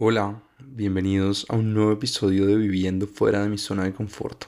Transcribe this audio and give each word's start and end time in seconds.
Hola, 0.00 0.40
bienvenidos 0.60 1.44
a 1.48 1.56
un 1.56 1.74
nuevo 1.74 1.90
episodio 1.90 2.46
de 2.46 2.54
Viviendo 2.54 3.08
fuera 3.08 3.42
de 3.42 3.48
mi 3.48 3.58
zona 3.58 3.82
de 3.82 3.92
confort. 3.92 4.44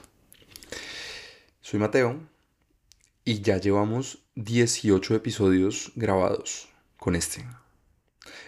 Soy 1.59 1.77
Mateo 1.77 2.21
y 3.25 3.41
ya 3.41 3.57
llevamos 3.57 4.19
18 4.35 5.13
episodios 5.13 5.91
grabados 5.97 6.69
con 6.95 7.17
este. 7.17 7.43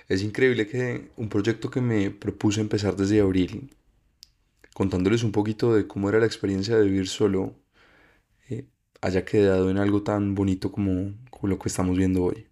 Es 0.08 0.21
increíble 0.21 0.66
que 0.66 1.12
un 1.18 1.28
proyecto 1.28 1.70
que 1.70 1.81
me 1.81 2.10
propuse 2.10 2.62
empezar 2.62 2.96
desde 2.96 3.20
abril, 3.20 3.76
contándoles 4.74 5.24
un 5.24 5.34
poquito 5.34 5.76
de 5.76 5.86
cómo 5.86 6.08
era 6.08 6.22
la 6.22 6.26
experiencia 6.26 6.78
de 6.78 6.86
vivir 6.86 7.10
solo, 7.10 7.54
eh, 8.48 8.66
haya 9.02 9.26
quedado 9.26 9.70
en 9.70 9.78
algo 9.78 10.04
tan 10.04 10.36
bonito 10.36 10.72
como, 10.72 11.14
como 11.30 11.50
lo 11.50 11.60
que 11.60 11.68
estamos 11.68 11.98
viendo 11.98 12.24
hoy. 12.24 12.48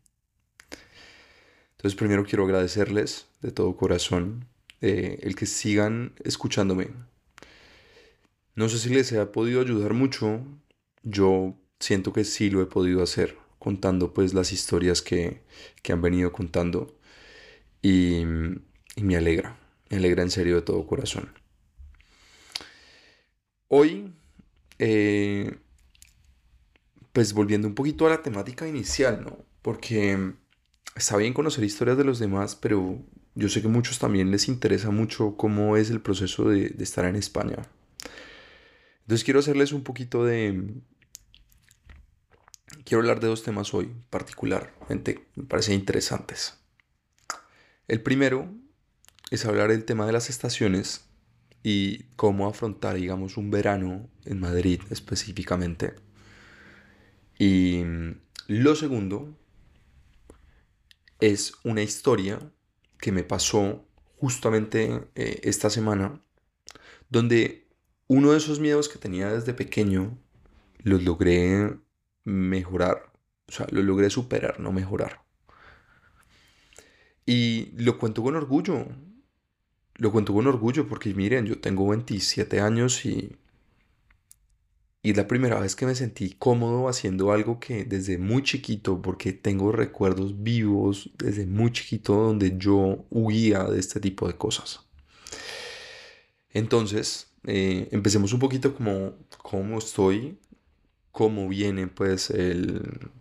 Entonces 1.82 1.98
primero 1.98 2.23
quiero 2.23 2.43
agradecerles 2.43 3.25
de 3.41 3.52
todo 3.52 3.75
corazón 3.75 4.45
eh, 4.81 5.18
el 5.23 5.36
que 5.36 5.48
sigan 5.48 6.13
escuchándome. 6.23 6.91
No 8.53 8.70
sé 8.70 8.77
si 8.77 8.89
les 8.89 9.12
ha 9.13 9.31
podido 9.31 9.62
ayudar 9.62 9.95
mucho. 9.95 10.45
Yo 11.02 11.55
siento 11.80 12.13
que 12.13 12.23
sí 12.23 12.52
lo 12.52 12.62
he 12.62 12.67
podido 12.67 13.02
hacer, 13.02 13.36
contando 13.58 14.13
pues 14.13 14.36
las 14.36 14.52
historias 14.52 15.02
que, 15.02 15.41
que 15.81 15.91
han 15.91 16.03
venido 16.03 16.31
contando. 16.31 16.99
Y, 17.81 18.20
y 18.95 19.02
me 19.02 19.17
alegra, 19.17 19.58
me 19.89 19.98
alegra 19.98 20.22
en 20.22 20.30
serio 20.30 20.58
de 20.58 20.61
todo 20.61 20.86
corazón. 20.86 21.34
Hoy, 23.70 24.13
eh, 24.77 25.58
pues 27.11 27.34
volviendo 27.34 27.67
un 27.67 27.73
poquito 27.73 28.05
a 28.05 28.11
la 28.11 28.22
temática 28.22 28.67
inicial, 28.67 29.23
¿no? 29.23 29.36
Porque 29.63 30.36
está 30.95 31.18
bien 31.18 31.34
conocer 31.34 31.63
historias 31.63 31.98
de 31.98 32.04
los 32.04 32.20
demás, 32.20 32.55
pero 32.55 33.00
yo 33.36 33.50
sé 33.50 33.62
que 33.62 33.68
muchos 33.68 34.00
también 34.00 34.31
les 34.31 34.48
interesa 34.48 34.91
mucho 34.91 35.38
cómo 35.38 35.77
es 35.77 35.90
el 35.90 36.02
proceso 36.02 36.50
de, 36.50 36.76
estar 36.80 37.05
en 37.05 37.16
España. 37.16 37.58
Entonces 39.02 39.23
quiero 39.23 39.39
hacerles 39.39 39.72
un 39.72 39.84
poquito 39.84 40.25
de... 40.25 40.73
Quiero 42.84 43.02
hablar 43.02 43.19
de 43.19 43.28
dos 43.28 43.44
temas 43.44 43.73
hoy, 43.73 43.92
particularmente, 44.09 45.28
me 45.36 45.44
parecen 45.44 45.75
interesantes. 45.75 46.58
El 47.88 48.02
primero 48.02 48.50
es 49.30 49.45
hablar 49.45 49.69
del 49.69 49.86
tema 49.86 50.06
de 50.06 50.14
las 50.14 50.30
estaciones 50.30 51.06
y 51.64 52.03
cómo 52.16 52.47
afrontar, 52.47 52.95
digamos, 52.95 53.38
un 53.38 53.52
verano 53.52 54.09
en 54.25 54.39
Madrid 54.39 54.81
específicamente. 54.89 55.94
Y 57.38 57.84
lo 58.47 58.75
segundo 58.75 59.38
es 61.22 61.53
una 61.64 61.81
historia 61.81 62.39
que 63.00 63.11
me 63.11 63.23
pasó 63.23 63.86
justamente 64.17 65.08
eh, 65.16 65.39
esta 65.44 65.69
semana, 65.69 66.22
donde 67.09 67.67
uno 68.08 68.31
de 68.31 68.38
esos 68.38 68.59
miedos 68.59 68.89
que 68.89 69.00
tenía 69.00 69.31
desde 69.31 69.53
pequeño 69.53 70.17
los 70.80 71.03
logré 71.03 71.78
mejorar, 72.23 73.13
o 73.47 73.52
sea, 73.52 73.67
lo 73.72 73.81
logré 73.81 74.09
superar, 74.09 74.59
no 74.59 74.72
mejorar. 74.72 75.23
Y 77.25 77.72
lo 77.78 77.97
cuento 77.97 78.23
con 78.23 78.35
orgullo, 78.35 78.88
lo 79.95 80.11
cuento 80.11 80.33
con 80.33 80.47
orgullo 80.47 80.88
porque 80.88 81.13
miren, 81.13 81.45
yo 81.45 81.59
tengo 81.61 81.88
27 81.88 82.59
años 82.59 83.06
y 83.06 83.38
y 85.03 85.11
es 85.11 85.17
la 85.17 85.27
primera 85.27 85.59
vez 85.59 85.75
que 85.75 85.85
me 85.85 85.95
sentí 85.95 86.31
cómodo 86.38 86.88
haciendo 86.88 87.31
algo 87.31 87.59
que 87.59 87.85
desde 87.85 88.17
muy 88.17 88.44
chiquito, 88.44 89.02
porque 89.02 89.33
tengo 89.33 89.71
recuerdos 89.71 90.44
vivos 90.44 91.11
desde 91.17 91.45
muy 91.47 91.71
chiquito 91.71 92.16
donde 92.16 92.57
yo 92.57 93.05
huía 93.09 93.63
de 93.66 93.79
este 93.79 93.99
tipo 93.99 94.27
de 94.27 94.38
cosas. 94.38 94.85
Entonces, 96.49 97.31
eh, 97.45 97.88
empecemos 97.91 98.33
un 98.33 98.39
poquito 98.39 98.75
como 98.75 99.13
cómo 99.38 99.77
estoy, 99.79 100.38
cómo 101.11 101.47
viene 101.50 101.88
pues 101.88 102.29
el, 102.31 103.11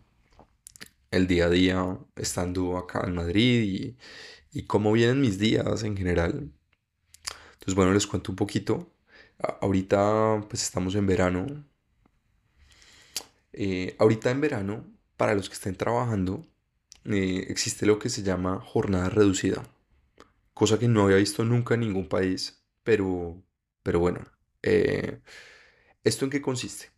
el 1.10 1.26
día 1.26 1.46
a 1.46 1.50
día 1.50 1.98
estando 2.16 2.76
acá 2.78 3.02
en 3.06 3.14
Madrid 3.14 3.62
y, 4.52 4.58
y 4.58 4.64
cómo 4.66 4.92
vienen 4.92 5.20
mis 5.20 5.38
días 5.38 5.82
en 5.84 5.96
general. 5.96 6.50
Entonces, 7.54 7.74
bueno, 7.74 7.92
les 7.92 8.06
cuento 8.06 8.32
un 8.32 8.36
poquito. 8.36 8.92
Ahorita 9.60 10.44
pues 10.48 10.62
estamos 10.62 10.94
en 10.94 11.06
verano, 11.06 11.46
eh, 13.53 13.97
ahorita 13.99 14.31
en 14.31 14.41
verano, 14.41 14.87
para 15.16 15.34
los 15.34 15.49
que 15.49 15.55
estén 15.55 15.77
trabajando, 15.77 16.47
eh, 17.05 17.47
existe 17.49 17.87
lo 17.87 17.99
que 17.99 18.09
se 18.09 18.22
llama 18.22 18.61
jornada 18.61 19.09
reducida, 19.09 19.62
cosa 20.55 20.78
que 20.78 20.88
no 20.88 21.05
había 21.05 21.16
visto 21.16 21.44
nunca 21.44 21.75
en 21.75 21.81
ningún 21.81 22.09
país, 22.09 22.65
pero, 22.83 23.43
pero 23.83 24.00
bueno, 24.00 24.27
eh, 24.62 25.21
¿esto 26.05 26.25
en 26.25 26.31
qué 26.31 26.43
consiste? 26.43 26.91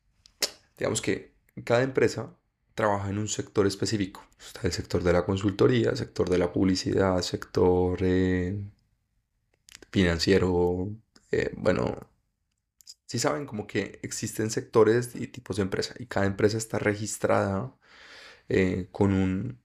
Digamos 0.78 1.02
que 1.02 1.34
cada 1.64 1.82
empresa 1.82 2.36
trabaja 2.74 3.10
en 3.10 3.18
un 3.18 3.28
sector 3.28 3.66
específico. 3.66 4.26
El 4.62 4.72
sector 4.72 5.02
de 5.02 5.12
la 5.12 5.24
consultoría, 5.24 5.94
sector 5.96 6.28
de 6.30 6.38
la 6.38 6.52
publicidad, 6.52 7.20
sector 7.22 7.98
financiero, 9.90 10.90
bueno, 11.56 12.11
si 13.12 13.18
saben, 13.18 13.44
como 13.44 13.66
que 13.66 13.98
existen 14.02 14.50
sectores 14.50 15.14
y 15.14 15.26
tipos 15.26 15.56
de 15.56 15.62
empresa 15.62 15.94
y 15.98 16.06
cada 16.06 16.24
empresa 16.24 16.56
está 16.56 16.78
registrada 16.78 17.76
eh, 18.48 18.88
con, 18.90 19.12
un, 19.12 19.60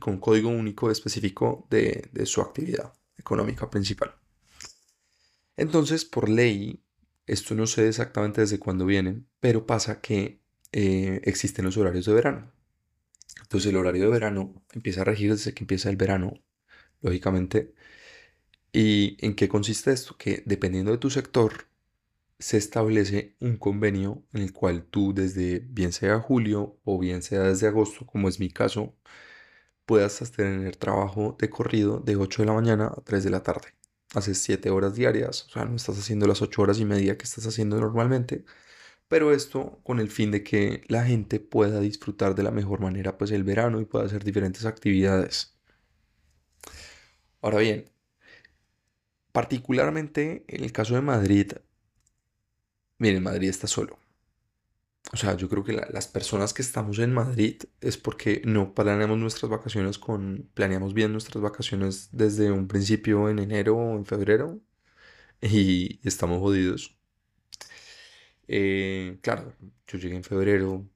con 0.00 0.14
un 0.14 0.20
código 0.20 0.48
único 0.48 0.90
específico 0.90 1.66
de, 1.68 2.08
su 2.24 2.40
actividad 2.40 2.94
económica 3.18 3.68
principal. 3.68 4.14
Entonces, 5.58 6.06
por 6.06 6.30
ley, 6.30 6.82
esto 7.26 7.54
no 7.54 7.66
sé 7.66 7.86
exactamente 7.86 8.40
desde 8.40 8.58
cuándo 8.58 8.86
vienen, 8.86 9.28
pero 9.40 9.66
pasa 9.66 10.00
que 10.00 10.40
eh, 10.72 11.20
existen 11.24 11.66
los 11.66 11.76
horarios 11.76 12.06
de 12.06 12.14
verano. 12.14 12.50
Entonces 13.42 13.68
el 13.68 13.76
horario 13.76 14.04
de 14.04 14.10
verano 14.10 14.64
empieza 14.72 15.02
a 15.02 15.04
regir 15.04 15.32
desde 15.32 15.52
que 15.52 15.64
empieza 15.64 15.90
el 15.90 15.98
verano, 15.98 16.42
lógicamente. 17.02 17.74
¿Y 18.72 19.18
en 19.20 19.34
qué 19.34 19.50
consiste 19.50 19.92
esto? 19.92 20.16
Que 20.16 20.42
dependiendo 20.46 20.92
de 20.92 20.98
tu 20.98 21.10
sector, 21.10 21.66
se 22.38 22.56
establece 22.58 23.36
un 23.40 23.56
convenio 23.56 24.24
en 24.32 24.42
el 24.42 24.52
cual 24.52 24.84
tú 24.84 25.14
desde 25.14 25.60
bien 25.60 25.92
sea 25.92 26.20
julio 26.20 26.78
o 26.84 26.98
bien 26.98 27.22
sea 27.22 27.42
desde 27.42 27.68
agosto, 27.68 28.06
como 28.06 28.28
es 28.28 28.40
mi 28.40 28.50
caso, 28.50 28.96
puedas 29.86 30.18
tener 30.32 30.76
trabajo 30.76 31.36
de 31.40 31.50
corrido 31.50 32.00
de 32.00 32.16
8 32.16 32.42
de 32.42 32.46
la 32.46 32.54
mañana 32.54 32.86
a 32.88 33.02
3 33.04 33.24
de 33.24 33.30
la 33.30 33.42
tarde. 33.42 33.74
Haces 34.14 34.38
7 34.42 34.70
horas 34.70 34.94
diarias, 34.94 35.46
o 35.46 35.50
sea, 35.50 35.64
no 35.64 35.76
estás 35.76 35.98
haciendo 35.98 36.26
las 36.26 36.42
8 36.42 36.62
horas 36.62 36.78
y 36.80 36.84
media 36.84 37.16
que 37.18 37.24
estás 37.24 37.46
haciendo 37.46 37.78
normalmente, 37.80 38.44
pero 39.08 39.32
esto 39.32 39.80
con 39.84 40.00
el 40.00 40.10
fin 40.10 40.30
de 40.32 40.42
que 40.44 40.82
la 40.88 41.04
gente 41.04 41.40
pueda 41.40 41.80
disfrutar 41.80 42.34
de 42.34 42.42
la 42.44 42.50
mejor 42.52 42.80
manera 42.80 43.18
pues 43.18 43.30
el 43.32 43.44
verano 43.44 43.80
y 43.80 43.86
pueda 43.86 44.06
hacer 44.06 44.24
diferentes 44.24 44.64
actividades. 44.66 45.56
Ahora 47.40 47.58
bien, 47.60 47.90
particularmente 49.32 50.44
en 50.48 50.64
el 50.64 50.72
caso 50.72 50.94
de 50.94 51.02
Madrid, 51.02 51.52
Miren, 52.98 53.22
Madrid 53.22 53.48
está 53.48 53.66
solo. 53.66 53.98
O 55.12 55.16
sea, 55.16 55.36
yo 55.36 55.48
creo 55.48 55.62
que 55.64 55.72
las 55.72 56.08
personas 56.08 56.52
que 56.52 56.62
estamos 56.62 56.98
en 56.98 57.14
Madrid 57.14 57.62
es 57.80 57.96
porque 57.96 58.42
no 58.44 58.74
planeamos 58.74 59.18
nuestras 59.18 59.48
vacaciones 59.50 59.98
con, 59.98 60.50
planeamos 60.54 60.94
bien 60.94 61.12
nuestras 61.12 61.42
vacaciones 61.42 62.08
desde 62.12 62.50
un 62.50 62.66
principio 62.66 63.28
en 63.28 63.38
enero 63.38 63.76
o 63.76 63.96
en 63.96 64.04
febrero 64.04 64.60
y 65.42 66.00
estamos 66.08 66.40
jodidos. 66.40 66.96
Eh, 68.48 69.18
claro, 69.22 69.54
yo 69.86 69.98
llegué 69.98 70.16
en 70.16 70.24
febrero, 70.24 70.88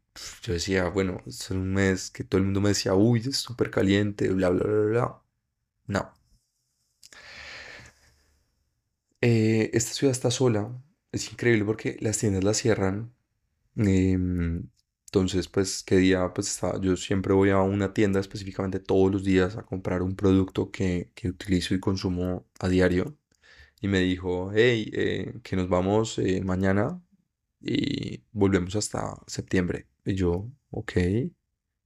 yo 0.43 0.53
decía, 0.53 0.89
bueno, 0.89 1.23
es 1.27 1.51
un 1.51 1.73
mes 1.73 2.11
que 2.11 2.25
todo 2.25 2.39
el 2.39 2.45
mundo 2.45 2.61
me 2.61 2.71
decía, 2.71 2.95
uy, 2.95 3.21
es 3.21 3.37
súper 3.39 3.71
caliente, 3.71 4.29
bla, 4.31 4.51
bla, 4.51 4.65
bla, 4.65 4.83
bla. 4.91 5.23
No. 5.87 6.15
Eh, 9.23 9.71
esta 9.75 9.93
ciudad 9.95 10.13
está 10.13 10.31
sola, 10.31 10.73
es 11.13 11.33
increíble 11.33 11.65
porque 11.65 11.97
las 12.01 12.19
tiendas 12.19 12.45
las 12.45 12.59
cierran. 12.59 13.13
Em, 13.77 14.69
entonces, 15.07 15.49
pues, 15.49 15.83
¿qué 15.85 15.97
día? 15.99 16.33
Pues 16.35 16.49
estaba, 16.51 16.81
yo 16.81 16.97
siempre 16.97 17.35
voy 17.35 17.51
a 17.51 17.59
una 17.61 17.95
tienda 17.95 18.21
específicamente 18.21 18.81
todos 18.81 19.13
los 19.13 19.25
días 19.25 19.57
a 19.57 19.65
comprar 19.65 20.03
un 20.03 20.17
producto 20.17 20.71
que, 20.71 21.13
que 21.15 21.29
utilizo 21.31 21.75
y 21.75 21.81
consumo 21.81 22.47
a 22.61 22.69
diario. 22.69 23.17
Y 23.81 23.89
me 23.89 24.01
dijo, 24.01 24.53
hey, 24.55 24.91
eh, 24.95 25.41
que 25.45 25.57
nos 25.57 25.69
vamos 25.69 26.19
eh, 26.19 26.43
mañana 26.45 27.03
y 27.61 28.25
volvemos 28.33 28.77
hasta 28.77 29.17
septiembre. 29.27 29.89
Y 30.05 30.15
yo, 30.15 30.51
ok. 30.71 30.93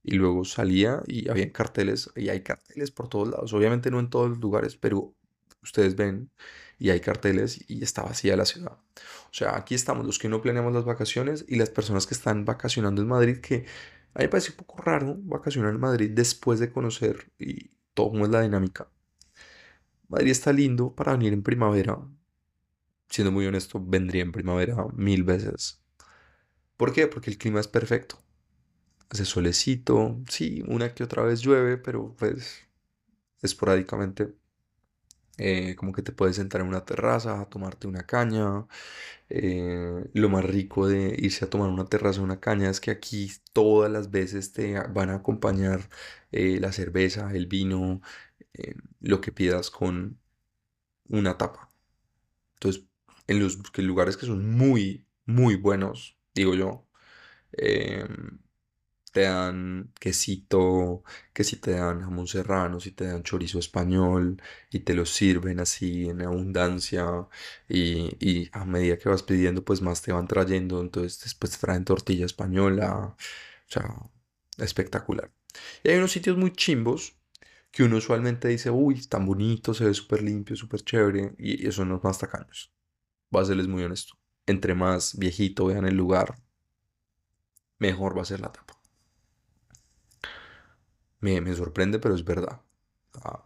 Y 0.03 0.15
luego 0.15 0.45
salía 0.45 1.01
y 1.07 1.29
había 1.29 1.51
carteles, 1.51 2.09
y 2.15 2.29
hay 2.29 2.41
carteles 2.43 2.91
por 2.91 3.09
todos 3.09 3.29
lados. 3.29 3.53
Obviamente 3.53 3.89
no 3.91 3.99
en 3.99 4.09
todos 4.09 4.29
los 4.29 4.39
lugares, 4.39 4.77
pero 4.77 5.15
ustedes 5.63 5.95
ven 5.95 6.31
y 6.77 6.89
hay 6.89 6.99
carteles 6.99 7.63
y 7.69 7.83
está 7.83 8.03
vacía 8.03 8.35
la 8.35 8.45
ciudad. 8.45 8.73
O 8.73 9.33
sea, 9.33 9.55
aquí 9.55 9.75
estamos 9.75 10.05
los 10.05 10.19
que 10.19 10.29
no 10.29 10.41
planeamos 10.41 10.73
las 10.73 10.85
vacaciones 10.85 11.45
y 11.47 11.55
las 11.55 11.69
personas 11.69 12.07
que 12.07 12.13
están 12.13 12.45
vacacionando 12.45 13.01
en 13.01 13.07
Madrid, 13.07 13.39
que 13.39 13.65
a 14.13 14.19
mí 14.19 14.25
me 14.25 14.29
parece 14.29 14.51
un 14.51 14.57
poco 14.57 14.81
raro 14.81 15.15
vacacionar 15.19 15.71
en 15.73 15.79
Madrid 15.79 16.11
después 16.13 16.59
de 16.59 16.71
conocer 16.71 17.31
y 17.39 17.71
todo 17.93 18.11
cómo 18.11 18.25
es 18.25 18.31
la 18.31 18.41
dinámica. 18.41 18.89
Madrid 20.07 20.31
está 20.31 20.53
lindo 20.53 20.93
para 20.95 21.13
venir 21.13 21.33
en 21.33 21.43
primavera. 21.43 21.97
Siendo 23.09 23.31
muy 23.31 23.45
honesto, 23.45 23.81
vendría 23.83 24.23
en 24.23 24.31
primavera 24.31 24.75
mil 24.93 25.23
veces. 25.23 25.81
¿Por 26.77 26.93
qué? 26.93 27.07
Porque 27.07 27.29
el 27.29 27.37
clima 27.37 27.59
es 27.59 27.67
perfecto. 27.67 28.21
Hace 29.09 29.25
solecito, 29.25 30.19
sí, 30.29 30.63
una 30.67 30.93
que 30.93 31.03
otra 31.03 31.23
vez 31.23 31.41
llueve, 31.41 31.77
pero 31.77 32.15
pues 32.17 32.67
esporádicamente 33.41 34.33
eh, 35.37 35.75
como 35.75 35.93
que 35.93 36.01
te 36.01 36.11
puedes 36.11 36.35
sentar 36.37 36.61
en 36.61 36.67
una 36.67 36.85
terraza 36.85 37.45
tomarte 37.49 37.87
una 37.87 38.05
caña. 38.05 38.65
Eh, 39.29 40.09
lo 40.13 40.29
más 40.29 40.45
rico 40.45 40.87
de 40.87 41.15
irse 41.19 41.45
a 41.45 41.49
tomar 41.49 41.69
una 41.69 41.85
terraza, 41.85 42.21
una 42.21 42.39
caña, 42.39 42.69
es 42.69 42.79
que 42.79 42.91
aquí 42.91 43.31
todas 43.53 43.91
las 43.91 44.11
veces 44.11 44.53
te 44.53 44.79
van 44.89 45.09
a 45.09 45.15
acompañar 45.15 45.89
eh, 46.31 46.59
la 46.61 46.71
cerveza, 46.71 47.31
el 47.33 47.47
vino, 47.47 48.01
lo 49.01 49.21
que 49.21 49.31
pidas 49.31 49.69
con 49.71 50.19
una 51.09 51.37
tapa. 51.37 51.71
Entonces, 52.55 52.85
en 53.27 53.39
los 53.39 53.59
lugares 53.77 54.17
que 54.17 54.25
son 54.25 54.49
muy, 54.57 55.07
muy 55.25 55.55
buenos, 55.55 56.17
digo 56.33 56.55
yo, 56.55 56.87
em, 57.53 58.39
te 59.15 59.21
dan 59.21 59.93
quesito, 59.97 61.03
que 61.33 61.45
si 61.45 61.55
te 61.57 61.71
dan 61.71 62.01
jamón 62.01 62.27
serrano, 62.27 62.81
si 62.81 62.91
te 62.91 63.05
dan 63.05 63.23
chorizo 63.23 63.59
español 63.59 64.41
y 64.69 64.79
te 64.81 64.93
lo 64.93 65.05
sirven 65.05 65.61
así 65.61 66.09
en 66.09 66.21
abundancia 66.21 67.05
y, 67.69 68.49
a 68.51 68.65
medida 68.65 68.97
que 68.97 69.07
vas 69.09 69.23
pidiendo 69.23 69.63
pues 69.63 69.81
más 69.81 70.01
te 70.01 70.11
van 70.11 70.27
trayendo, 70.27 70.81
entonces 70.81 71.21
después 71.23 71.53
te 71.53 71.59
traen 71.59 71.85
tortilla 71.85 72.25
española, 72.25 73.15
o 73.15 73.17
sea, 73.67 73.95
espectacular. 74.57 75.31
Y 75.83 75.89
hay 75.91 75.97
unos 75.97 76.11
sitios 76.11 76.37
muy 76.37 76.51
chimbos 76.51 77.15
que 77.71 77.83
uno 77.83 77.97
usualmente 77.97 78.49
dice, 78.49 78.69
uy, 78.69 79.01
tan 79.07 79.25
bonito, 79.25 79.73
se 79.73 79.85
ve 79.85 79.93
súper 79.93 80.23
limpio, 80.23 80.55
súper 80.57 80.81
chévere, 80.83 81.35
y 81.39 81.67
eso 81.67 81.85
no 81.85 81.97
es 81.97 82.03
más 82.03 82.19
tacaños. 82.19 82.73
Voy 83.31 83.43
a 83.43 83.45
serles 83.45 83.67
muy 83.67 83.83
honesto. 83.83 84.15
Entre 84.45 84.75
más 84.75 85.17
viejito 85.17 85.67
vean 85.67 85.85
el 85.85 85.95
lugar, 85.95 86.35
mejor 87.79 88.17
va 88.17 88.23
a 88.23 88.25
ser 88.25 88.41
la 88.41 88.51
tapa. 88.51 88.74
Me, 91.19 91.41
me 91.41 91.55
sorprende, 91.55 91.99
pero 91.99 92.15
es 92.15 92.23
verdad. 92.25 92.61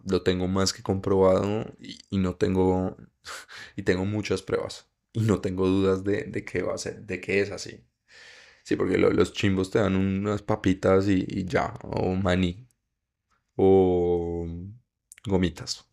lo 0.05 0.23
tengo 0.23 0.47
más 0.47 0.73
que 0.73 0.83
comprobado 0.83 1.65
y, 1.79 2.17
no 2.17 2.35
tengo, 2.35 2.97
y 3.75 3.83
tengo 3.83 4.05
muchas 4.05 4.41
pruebas. 4.41 4.87
Y 5.13 5.21
no 5.21 5.41
tengo 5.41 5.67
dudas 5.67 6.03
de, 6.03 6.23
de 6.25 6.45
que 6.45 6.61
va 6.63 6.75
a 6.75 6.77
ser, 6.77 7.01
de 7.05 7.19
que 7.21 7.41
es 7.41 7.51
así. 7.51 7.83
Sí, 8.63 8.75
porque 8.75 8.97
los 8.97 9.33
chimbos 9.33 9.71
te 9.71 9.79
dan 9.79 9.95
unas 9.95 10.41
papitas 10.43 11.07
y, 11.07 11.25
y 11.27 11.45
ya, 11.45 11.73
o 11.83 12.15
maní, 12.15 12.67
o 13.55 14.47
gomitas. 15.25 15.85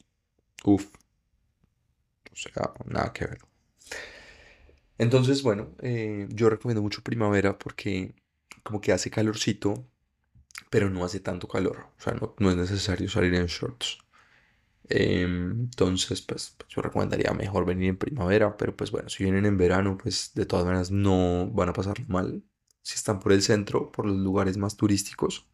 Uf. 0.64 0.86
O 2.32 2.36
sea, 2.36 2.72
nada 2.84 3.12
que 3.12 3.24
ver. 3.26 3.38
Entonces, 4.98 5.42
bueno, 5.42 5.74
eh, 5.82 6.26
yo 6.30 6.48
recomiendo 6.48 6.82
mucho 6.82 7.02
primavera 7.02 7.58
porque 7.58 8.14
como 8.62 8.80
que 8.80 8.92
hace 8.92 9.10
calorcito, 9.10 9.86
pero 10.70 10.90
no 10.90 11.04
hace 11.04 11.20
tanto 11.20 11.48
calor. 11.48 11.88
O 11.98 12.02
sea, 12.02 12.14
no, 12.14 12.50
es 12.50 12.56
necesario 12.56 13.08
salir 13.08 13.34
en 13.34 13.46
shorts. 13.46 13.98
Entonces, 14.88 16.22
pues, 16.22 16.54
pues, 16.56 16.68
yo 16.70 16.82
recomendaría 16.82 17.32
mejor 17.32 17.64
venir 17.66 17.90
en 17.90 17.96
primavera, 17.98 18.56
pero 18.56 18.76
pues 18.76 18.90
bueno, 18.92 19.08
si 19.08 19.24
vienen 19.24 19.46
en 19.46 19.56
verano, 19.58 19.98
pues 20.00 20.32
de 20.34 20.46
todas 20.46 20.64
maneras 20.64 20.90
no 20.90 21.50
van 21.50 21.70
a 21.70 21.72
pasar 21.72 22.08
mal. 22.08 22.44
Si 22.82 22.94
están 22.94 23.18
por 23.20 23.32
el 23.32 23.42
centro, 23.42 23.90
por 23.92 24.06
los 24.06 24.16
lugares 24.16 24.56
más 24.58 24.76
turísticos. 24.76 25.48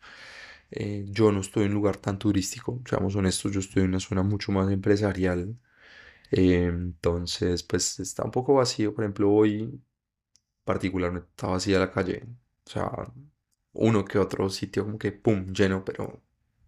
Eh, 0.71 1.07
yo 1.09 1.33
no 1.33 1.41
estoy 1.41 1.65
en 1.65 1.71
un 1.71 1.77
lugar 1.77 1.99
tan 1.99 2.19
turístico, 2.19 2.81
seamos 2.89 3.17
honestos, 3.17 3.53
yo 3.53 3.61
estoy 3.61 3.83
en 3.85 3.91
una 3.91 4.01
zona 4.01 4.23
mucho 4.23 4.53
más 4.53 4.71
empresarial. 4.73 5.59
Entonces, 6.31 7.63
pues 7.63 8.01
está 8.01 8.25
un 8.25 8.31
poco 8.33 8.55
vacío. 8.55 8.95
Por 8.95 9.05
ejemplo, 9.05 9.31
hoy 9.33 9.83
particularmente 10.65 11.29
está 11.31 11.49
vacía 11.49 11.79
la 11.79 11.93
calle. 11.93 12.27
O 12.67 12.71
sea, 12.71 12.91
uno 13.73 14.05
que 14.05 14.19
otro 14.19 14.49
sitio 14.51 14.85
como 14.85 14.99
que 14.99 15.13
pum, 15.13 15.53
lleno, 15.53 15.85
pero 15.85 16.23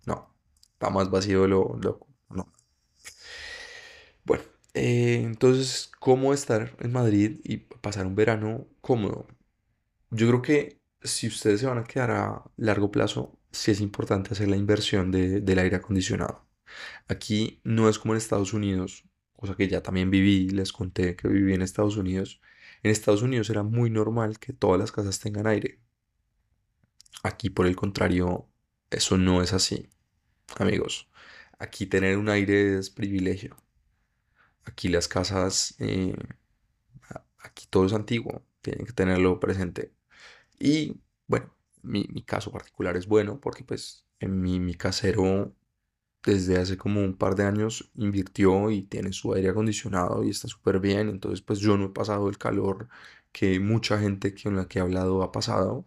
no, 0.07 0.35
está 0.75 0.91
más 0.91 1.11
vacío 1.11 1.47
lo, 1.47 1.79
lo 1.83 2.07
no. 2.31 2.53
Bueno, 4.25 4.45
eh, 4.75 5.23
entonces, 5.25 5.91
¿cómo 6.01 6.33
estar 6.35 6.77
en 6.81 6.93
Madrid 6.93 7.41
y 7.45 7.59
pasar 7.59 8.07
un 8.07 8.15
verano 8.15 8.67
cómodo? 8.81 9.27
Yo 10.11 10.29
creo 10.29 10.43
que 10.43 10.81
si 11.03 11.29
ustedes 11.29 11.61
se 11.61 11.67
van 11.67 11.79
a 11.79 11.85
quedar 11.85 12.11
a 12.13 12.45
largo 12.57 12.91
plazo, 12.91 13.39
sí 13.53 13.71
es 13.71 13.81
importante 13.81 14.33
hacer 14.33 14.49
la 14.49 14.57
inversión 14.57 15.11
del 15.13 15.59
aire 15.59 15.77
acondicionado. 15.77 16.47
Aquí 17.09 17.61
no 17.65 17.89
es 17.89 17.99
como 17.99 18.15
en 18.15 18.19
Estados 18.19 18.53
Unidos, 18.55 19.05
cosa 19.33 19.57
que 19.57 19.69
ya 19.69 19.83
también 19.83 20.11
viví, 20.11 20.49
les 20.51 20.73
conté 20.73 21.17
que 21.17 21.29
viví 21.29 21.55
en 21.55 21.63
Estados 21.63 21.97
Unidos. 21.97 22.41
En 22.83 22.91
Estados 22.91 23.23
Unidos 23.23 23.51
era 23.51 23.63
muy 23.63 23.91
normal 23.91 24.39
que 24.39 24.53
todas 24.53 24.81
las 24.81 24.93
casas 24.93 25.21
tengan 25.21 25.47
aire. 25.47 25.81
Aquí, 27.23 27.51
por 27.51 27.67
el 27.67 27.77
contrario, 27.77 28.49
eso 28.91 29.17
no 29.19 29.43
es 29.43 29.53
así, 29.53 29.89
amigos. 30.59 31.09
Aquí 31.59 31.87
tener 31.87 32.19
un 32.19 32.29
aire 32.29 32.79
es 32.79 32.91
privilegio. 32.91 33.57
Aquí 34.65 34.89
las 34.89 35.09
casas, 35.09 35.75
eh, 35.79 36.15
aquí 37.39 37.67
todo 37.71 37.87
es 37.87 37.93
antiguo, 37.93 38.45
tienen 38.63 38.87
que 38.87 38.93
tenerlo 38.93 39.41
presente. 39.41 39.93
Y 40.59 41.01
bueno, 41.27 41.55
mi, 41.83 42.05
caso 42.25 42.51
particular 42.53 42.97
es 42.97 43.07
bueno 43.07 43.41
porque 43.41 43.65
pues 43.65 44.07
en 44.21 44.41
mi, 44.41 44.61
mi 44.61 44.75
casero 44.75 45.55
desde 46.25 46.59
hace 46.59 46.77
como 46.79 47.01
un 47.03 47.17
par 47.17 47.35
de 47.37 47.45
años 47.45 47.91
invirtió 47.95 48.71
y 48.71 48.83
tiene 48.85 49.13
su 49.13 49.35
aire 49.35 49.51
acondicionado 49.51 50.25
y 50.25 50.31
está 50.31 50.49
súper 50.49 50.81
bien. 50.81 51.09
Entonces, 51.09 51.43
pues 51.43 51.59
yo 51.61 51.77
no 51.77 51.87
he 51.87 51.89
pasado 51.91 52.29
el 52.29 52.39
calor 52.39 52.89
que 53.33 53.61
mucha 53.61 53.99
gente 53.99 54.35
con 54.43 54.57
la 54.57 54.67
que 54.69 54.79
he 54.79 54.83
hablado 54.83 55.23
ha 55.23 55.33
pasado. 55.33 55.87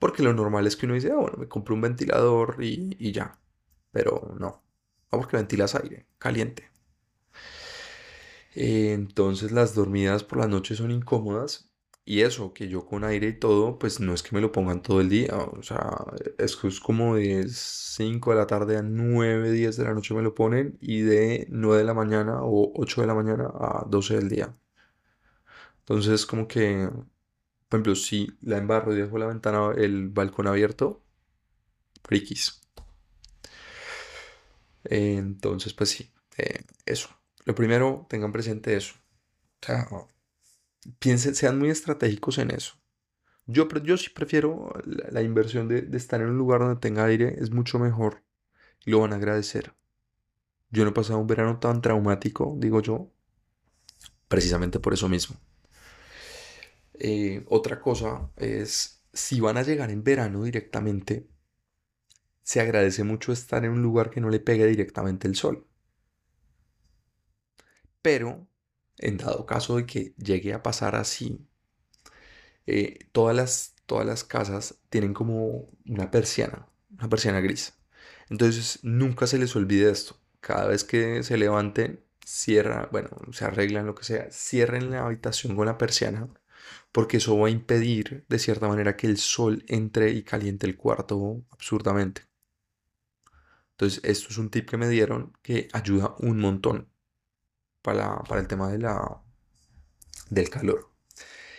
Porque 0.00 0.24
lo 0.24 0.34
normal 0.34 0.66
es 0.66 0.76
que 0.76 0.86
uno 0.86 0.96
dice, 0.96 1.12
ah, 1.12 1.16
bueno, 1.16 1.38
me 1.38 1.48
compro 1.48 1.76
un 1.76 1.82
ventilador 1.82 2.58
y, 2.64 2.96
y 3.00 3.12
ya. 3.12 3.38
Pero 3.92 4.34
no. 4.40 4.62
No 5.12 5.18
porque 5.20 5.36
ventilas 5.38 5.74
aire 5.76 6.06
caliente. 6.18 6.70
Entonces 8.54 9.52
las 9.52 9.74
dormidas 9.74 10.24
por 10.24 10.38
las 10.38 10.48
noches 10.48 10.78
son 10.78 10.90
incómodas 10.90 11.70
y 12.04 12.22
eso, 12.22 12.52
que 12.52 12.68
yo 12.68 12.86
con 12.86 13.04
aire 13.04 13.28
y 13.28 13.38
todo, 13.38 13.78
pues 13.78 14.00
no 14.00 14.14
es 14.14 14.22
que 14.22 14.34
me 14.34 14.40
lo 14.40 14.50
pongan 14.52 14.82
todo 14.82 15.00
el 15.00 15.08
día. 15.08 15.36
O 15.36 15.62
sea, 15.62 15.96
es 16.38 16.58
es 16.64 16.80
como 16.80 17.14
de 17.16 17.46
5 17.48 18.30
de 18.32 18.36
la 18.36 18.46
tarde 18.46 18.76
a 18.78 18.82
9, 18.82 19.52
10 19.52 19.76
de 19.76 19.84
la 19.84 19.94
noche 19.94 20.14
me 20.14 20.22
lo 20.22 20.34
ponen 20.34 20.76
y 20.80 21.02
de 21.02 21.46
9 21.50 21.78
de 21.78 21.84
la 21.84 21.94
mañana 21.94 22.42
o 22.42 22.72
8 22.74 23.02
de 23.02 23.06
la 23.06 23.14
mañana 23.14 23.50
a 23.54 23.84
12 23.88 24.16
del 24.16 24.28
día. 24.28 24.56
Entonces, 25.80 26.26
como 26.26 26.46
que, 26.48 26.88
por 27.70 27.78
ejemplo, 27.78 27.94
si 27.94 28.36
la 28.42 28.58
embarro 28.58 28.92
y 28.92 28.96
dejo 28.96 29.16
la 29.16 29.28
ventana, 29.28 29.70
el 29.76 30.08
balcón 30.08 30.48
abierto, 30.48 31.04
frikis. 32.02 32.60
entonces, 34.84 35.72
pues 35.72 35.90
sí, 35.90 36.10
eh, 36.36 36.64
eso. 36.84 37.08
Lo 37.44 37.54
primero, 37.54 38.06
tengan 38.10 38.32
presente 38.32 38.76
eso. 38.76 38.94
O 39.62 39.66
sea, 39.66 39.88
piensen, 40.98 41.36
sean 41.36 41.60
muy 41.60 41.70
estratégicos 41.70 42.38
en 42.38 42.50
eso. 42.50 42.74
Yo, 43.46 43.68
yo 43.84 43.96
sí 43.96 44.10
prefiero 44.10 44.72
la, 44.84 45.22
inversión 45.22 45.68
de, 45.68 45.88
estar 45.96 46.20
en 46.20 46.30
un 46.30 46.38
lugar 46.38 46.60
donde 46.62 46.80
tenga 46.80 47.04
aire, 47.04 47.36
es 47.38 47.52
mucho 47.52 47.78
mejor 47.78 48.24
y 48.84 48.90
lo 48.90 48.98
van 48.98 49.12
a 49.12 49.16
agradecer. 49.16 49.74
Yo 50.70 50.82
no 50.82 50.90
he 50.90 50.94
pasado 50.94 51.20
un 51.20 51.28
verano 51.28 51.60
tan 51.60 51.82
traumático, 51.82 52.56
digo 52.58 52.80
yo, 52.80 53.12
precisamente 54.26 54.80
por 54.80 54.92
eso 54.92 55.08
mismo. 55.08 55.36
Eh, 57.00 57.44
otra 57.48 57.80
cosa 57.80 58.30
es, 58.36 59.02
si 59.12 59.40
van 59.40 59.56
a 59.56 59.62
llegar 59.62 59.90
en 59.90 60.04
verano 60.04 60.44
directamente, 60.44 61.26
se 62.42 62.60
agradece 62.60 63.04
mucho 63.04 63.32
estar 63.32 63.64
en 63.64 63.72
un 63.72 63.82
lugar 63.82 64.10
que 64.10 64.20
no 64.20 64.28
le 64.30 64.38
pegue 64.40 64.66
directamente 64.66 65.26
el 65.28 65.34
sol. 65.36 65.66
Pero 68.02 68.46
en 68.98 69.16
dado 69.16 69.46
caso 69.46 69.76
de 69.76 69.86
que 69.86 70.14
llegue 70.18 70.52
a 70.54 70.62
pasar 70.62 70.94
así, 70.96 71.46
eh, 72.66 72.98
todas, 73.12 73.34
las, 73.36 73.74
todas 73.86 74.06
las 74.06 74.24
casas 74.24 74.76
tienen 74.90 75.14
como 75.14 75.68
una 75.86 76.10
persiana, 76.10 76.68
una 76.98 77.08
persiana 77.08 77.40
gris. 77.40 77.74
Entonces 78.28 78.80
nunca 78.82 79.26
se 79.26 79.38
les 79.38 79.56
olvide 79.56 79.90
esto. 79.90 80.16
Cada 80.40 80.66
vez 80.68 80.84
que 80.84 81.22
se 81.22 81.36
levanten, 81.36 82.04
cierra, 82.24 82.88
bueno, 82.92 83.10
se 83.32 83.44
arreglan 83.44 83.86
lo 83.86 83.94
que 83.94 84.04
sea, 84.04 84.30
cierren 84.30 84.90
la 84.90 85.06
habitación 85.06 85.56
con 85.56 85.66
la 85.66 85.78
persiana, 85.78 86.28
porque 86.92 87.18
eso 87.18 87.38
va 87.38 87.48
a 87.48 87.50
impedir 87.50 88.24
de 88.28 88.38
cierta 88.38 88.68
manera 88.68 88.96
que 88.96 89.06
el 89.06 89.18
sol 89.18 89.64
entre 89.68 90.10
y 90.10 90.22
caliente 90.22 90.66
el 90.66 90.76
cuarto 90.76 91.44
absurdamente. 91.50 92.22
Entonces, 93.72 94.00
esto 94.04 94.28
es 94.30 94.38
un 94.38 94.50
tip 94.50 94.68
que 94.68 94.76
me 94.76 94.88
dieron 94.88 95.32
que 95.42 95.68
ayuda 95.72 96.14
un 96.18 96.38
montón 96.38 96.88
para, 97.82 98.22
el 98.38 98.46
tema 98.46 98.70
de 98.70 98.78
la, 98.78 99.22
del 100.28 100.50
calor. 100.50 100.90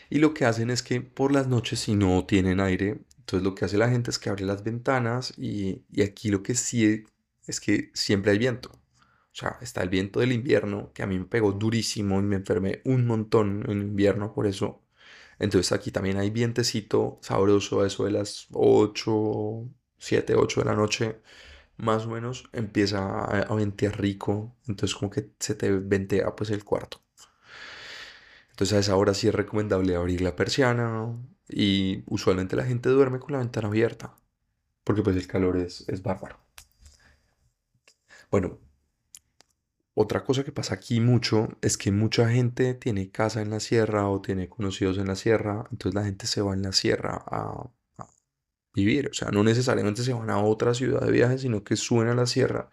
Y 0.10 0.20
lo 0.20 0.34
que 0.34 0.46
hacen 0.46 0.70
es 0.70 0.84
que 0.84 1.02
por 1.02 1.32
las 1.32 1.48
noches 1.48 1.80
si 1.80 1.96
no 1.96 2.26
tienen 2.26 2.60
aire, 2.60 3.02
entonces 3.18 3.44
lo 3.44 3.56
que 3.56 3.66
hace 3.66 3.78
la 3.78 3.90
gente 3.90 4.12
es 4.12 4.20
que 4.20 4.30
abre 4.30 4.46
las 4.46 4.64
ventanas 4.64 5.34
y, 5.38 5.84
aquí 6.04 6.30
lo 6.30 6.44
que 6.44 6.54
sí 6.56 7.06
es 7.48 7.60
que 7.60 7.92
siempre 7.94 8.32
hay 8.32 8.38
viento. 8.38 8.72
O 9.32 9.34
sea, 9.34 9.58
está 9.62 9.82
el 9.82 9.90
viento 9.90 10.20
del 10.20 10.34
invierno, 10.34 10.92
que 10.94 11.04
a 11.04 11.08
mí 11.08 11.18
me 11.18 11.26
pegó 11.26 11.54
durísimo 11.54 12.20
y 12.20 12.24
me 12.24 12.36
enfermé 12.36 12.82
un 12.84 13.08
montón 13.08 13.64
en 13.70 13.82
invierno 13.82 14.34
por 14.34 14.46
eso. 14.46 14.81
Entonces 15.42 15.72
aquí 15.72 15.92
también 15.92 16.18
hay 16.18 16.30
vientecito 16.30 17.20
sabroso, 17.22 17.86
eso 17.86 18.06
de 18.06 18.12
las 18.12 18.48
8, 18.54 19.68
7, 19.98 20.36
8 20.36 20.62
de 20.62 20.66
la 20.68 20.76
noche, 20.76 21.22
más 21.78 22.06
o 22.06 22.10
menos, 22.12 22.50
empieza 22.54 23.26
a, 23.26 23.56
ventear 23.56 24.00
rico. 24.00 24.56
Entonces 24.68 24.96
como 24.96 25.12
que 25.12 25.32
se 25.40 25.56
te 25.56 25.72
ventea 25.72 26.36
pues 26.36 26.52
el 26.52 26.64
cuarto. 26.64 27.02
Entonces 28.52 28.78
a 28.78 28.80
esa 28.80 28.96
hora 28.96 29.14
sí 29.14 29.28
es 29.28 29.36
recomendable 29.36 29.96
abrir 29.96 30.22
la 30.22 30.36
persiana 30.36 31.18
y 31.50 32.04
usualmente 32.08 32.56
la 32.56 32.64
gente 32.66 32.90
duerme 32.90 33.20
con 33.20 33.32
la 33.34 33.40
ventana 33.40 33.68
abierta 33.68 34.16
porque 34.84 35.02
pues 35.04 35.16
el 35.16 35.28
calor 35.28 35.58
es, 35.58 35.86
es 35.88 36.04
bárbaro. 36.04 36.40
Bueno, 38.30 38.60
otra 39.94 40.24
cosa 40.24 40.44
que 40.44 40.52
pasa 40.52 40.76
aquí 40.76 41.00
mucho 41.02 41.50
es 41.62 41.78
que 41.78 41.92
mucha 41.92 42.30
gente 42.30 42.74
tiene 42.76 43.12
casa 43.12 43.42
en 43.42 43.50
la 43.50 43.60
sierra 43.60 44.08
o 44.10 44.22
tiene 44.22 44.50
conocidos 44.50 44.98
en 44.98 45.08
la 45.08 45.16
sierra, 45.16 45.66
entonces 45.72 45.96
la 45.96 46.06
gente 46.06 46.28
se 46.28 46.42
va 46.42 46.54
en 46.54 46.62
la 46.64 46.72
sierra 46.72 47.24
a, 47.28 47.70
vivir, 48.74 49.10
o 49.10 49.14
sea, 49.14 49.32
no 49.32 49.44
necesariamente 49.44 50.04
se 50.04 50.14
van 50.14 50.30
a 50.30 50.40
otra 50.40 50.74
ciudad 50.74 51.02
de 51.02 51.12
viaje, 51.12 51.38
sino 51.38 51.64
que 51.64 51.76
suben 51.76 52.08
a 52.08 52.16
la 52.16 52.26
sierra, 52.26 52.70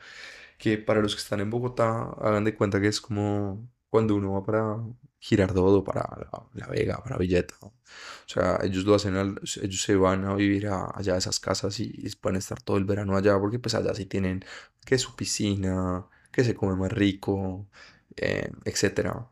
que 0.59 0.79
para 0.79 1.03
los 1.03 1.15
que 1.15 1.23
están 1.23 1.41
en 1.41 1.51
Bogotá, 1.51 2.11
hagan 2.21 2.45
de 2.45 2.55
cuenta 2.55 2.81
que 2.81 2.89
es 2.89 3.01
como 3.01 3.69
cuando 3.91 4.15
uno 4.17 4.33
va 4.35 4.45
para 4.45 4.77
Girardot 5.21 5.81
o 5.81 5.85
para 5.85 6.03
La, 6.55 6.67
Vega, 6.69 7.03
para 7.03 7.17
Villeta. 7.19 7.55
O 7.63 7.73
sea, 8.27 8.59
ellos 8.63 8.85
lo 8.85 8.95
hacen, 8.95 9.17
ellos 9.17 9.83
se 9.83 9.97
van 9.97 10.25
a 10.25 10.35
vivir 10.35 10.69
allá 10.69 11.15
a 11.15 11.19
esas 11.19 11.41
casas 11.41 11.81
y, 11.81 11.93
y 11.97 12.11
pueden 12.17 12.37
estar 12.39 12.63
todo 12.63 12.77
el 12.77 12.85
verano 12.85 13.17
allá 13.17 13.39
porque 13.39 13.59
pues 13.59 13.75
allá 13.75 13.95
sí 13.95 14.07
tienen 14.07 14.45
que 14.85 14.99
su 14.99 15.17
piscina, 15.17 16.07
que 16.39 16.45
se 16.45 16.55
come 16.57 16.77
más 16.77 16.93
rico, 16.93 17.69
eh, 18.17 18.51
etcétera. 18.65 19.31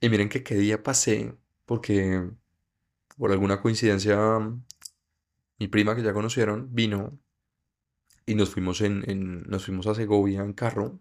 Y 0.00 0.08
miren 0.10 0.28
que 0.30 0.42
qué 0.44 0.56
día 0.56 0.82
pasé 0.82 1.36
porque 1.66 2.30
por 3.18 3.32
alguna 3.32 3.60
coincidencia 3.62 4.18
mi 5.58 5.66
prima 5.68 5.96
que 5.96 6.02
ya 6.02 6.12
conocieron 6.12 6.68
vino 6.74 7.18
y 8.26 8.34
nos 8.34 8.50
fuimos 8.50 8.80
en, 8.80 9.08
en- 9.08 9.42
nos 9.44 9.64
fuimos 9.66 9.86
a 9.86 9.94
Segovia 9.94 10.42
en 10.42 10.52
carro 10.54 11.00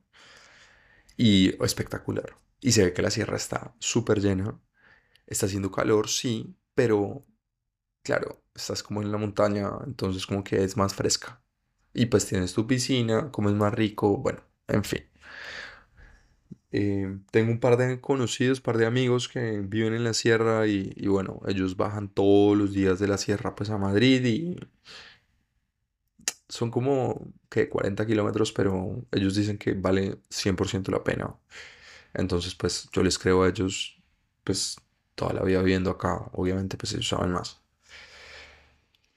y 1.17 1.63
espectacular. 1.63 2.37
Y 2.59 2.71
se 2.73 2.85
ve 2.85 2.93
que 2.93 3.01
la 3.01 3.11
sierra 3.11 3.37
está 3.37 3.75
súper 3.79 4.19
llena. 4.21 4.59
Está 5.27 5.47
haciendo 5.47 5.71
calor, 5.71 6.09
sí, 6.09 6.55
pero 6.75 7.25
claro, 8.03 8.43
estás 8.55 8.83
como 8.83 9.01
en 9.03 9.11
la 9.11 9.19
montaña, 9.19 9.71
entonces 9.85 10.27
como 10.27 10.43
que 10.45 10.63
es 10.63 10.77
más 10.77 10.95
fresca. 10.95 11.43
Y 11.93 12.07
pues 12.07 12.27
tienes 12.27 12.53
tu 12.53 12.67
piscina, 12.67 13.31
comes 13.31 13.53
más 13.55 13.73
rico, 13.75 14.17
bueno, 14.17 14.43
en 14.69 14.85
fin. 14.85 15.01
Eh, 16.73 17.17
tengo 17.31 17.51
un 17.51 17.59
par 17.59 17.77
de 17.77 17.99
conocidos, 18.01 18.61
par 18.61 18.77
de 18.77 18.85
amigos 18.85 19.27
que 19.27 19.59
viven 19.61 19.93
en 19.93 20.03
la 20.05 20.13
sierra 20.13 20.67
y, 20.67 20.93
y 20.95 21.07
bueno, 21.07 21.41
ellos 21.47 21.75
bajan 21.77 22.09
todos 22.09 22.57
los 22.57 22.73
días 22.73 22.99
de 22.99 23.07
la 23.09 23.17
sierra 23.17 23.55
pues 23.55 23.69
a 23.69 23.77
Madrid 23.77 24.23
y 24.25 24.57
son 26.49 26.71
como 26.71 27.33
que 27.49 27.69
40 27.69 28.05
kilómetros, 28.05 28.51
pero 28.51 29.05
ellos 29.11 29.35
dicen 29.35 29.57
que 29.57 29.73
vale 29.73 30.19
100% 30.29 30.91
la 30.91 31.03
pena. 31.03 31.35
Entonces 32.13 32.55
pues 32.55 32.89
yo 32.93 33.03
les 33.03 33.19
creo 33.19 33.43
a 33.43 33.49
ellos 33.49 34.01
pues 34.43 34.77
toda 35.15 35.33
la 35.33 35.43
vida 35.43 35.59
viviendo 35.61 35.91
acá, 35.91 36.29
obviamente 36.33 36.77
pues 36.77 36.93
ellos 36.93 37.09
saben 37.09 37.31
más. 37.33 37.61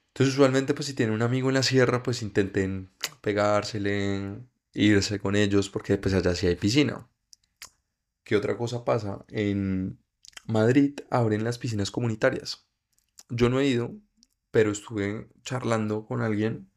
Entonces 0.08 0.34
usualmente 0.34 0.72
pues 0.74 0.86
si 0.86 0.94
tienen 0.94 1.14
un 1.14 1.20
amigo 1.22 1.48
en 1.50 1.54
la 1.54 1.62
sierra 1.62 2.02
pues 2.02 2.22
intenten 2.22 2.90
pegársele, 3.20 4.38
irse 4.72 5.18
con 5.20 5.36
ellos 5.36 5.68
porque 5.70 5.98
pues 5.98 6.14
allá 6.14 6.34
sí 6.34 6.46
hay 6.46 6.56
piscina. 6.56 7.06
¿Qué 8.24 8.36
otra 8.36 8.56
cosa 8.56 8.84
pasa? 8.84 9.24
En 9.28 9.98
Madrid 10.46 11.00
abren 11.10 11.44
las 11.44 11.58
piscinas 11.58 11.90
comunitarias. 11.90 12.66
Yo 13.30 13.50
no 13.50 13.60
he 13.60 13.66
ido, 13.68 13.92
pero 14.50 14.72
estuve 14.72 15.28
charlando 15.44 16.06
con 16.06 16.22
alguien 16.22 16.70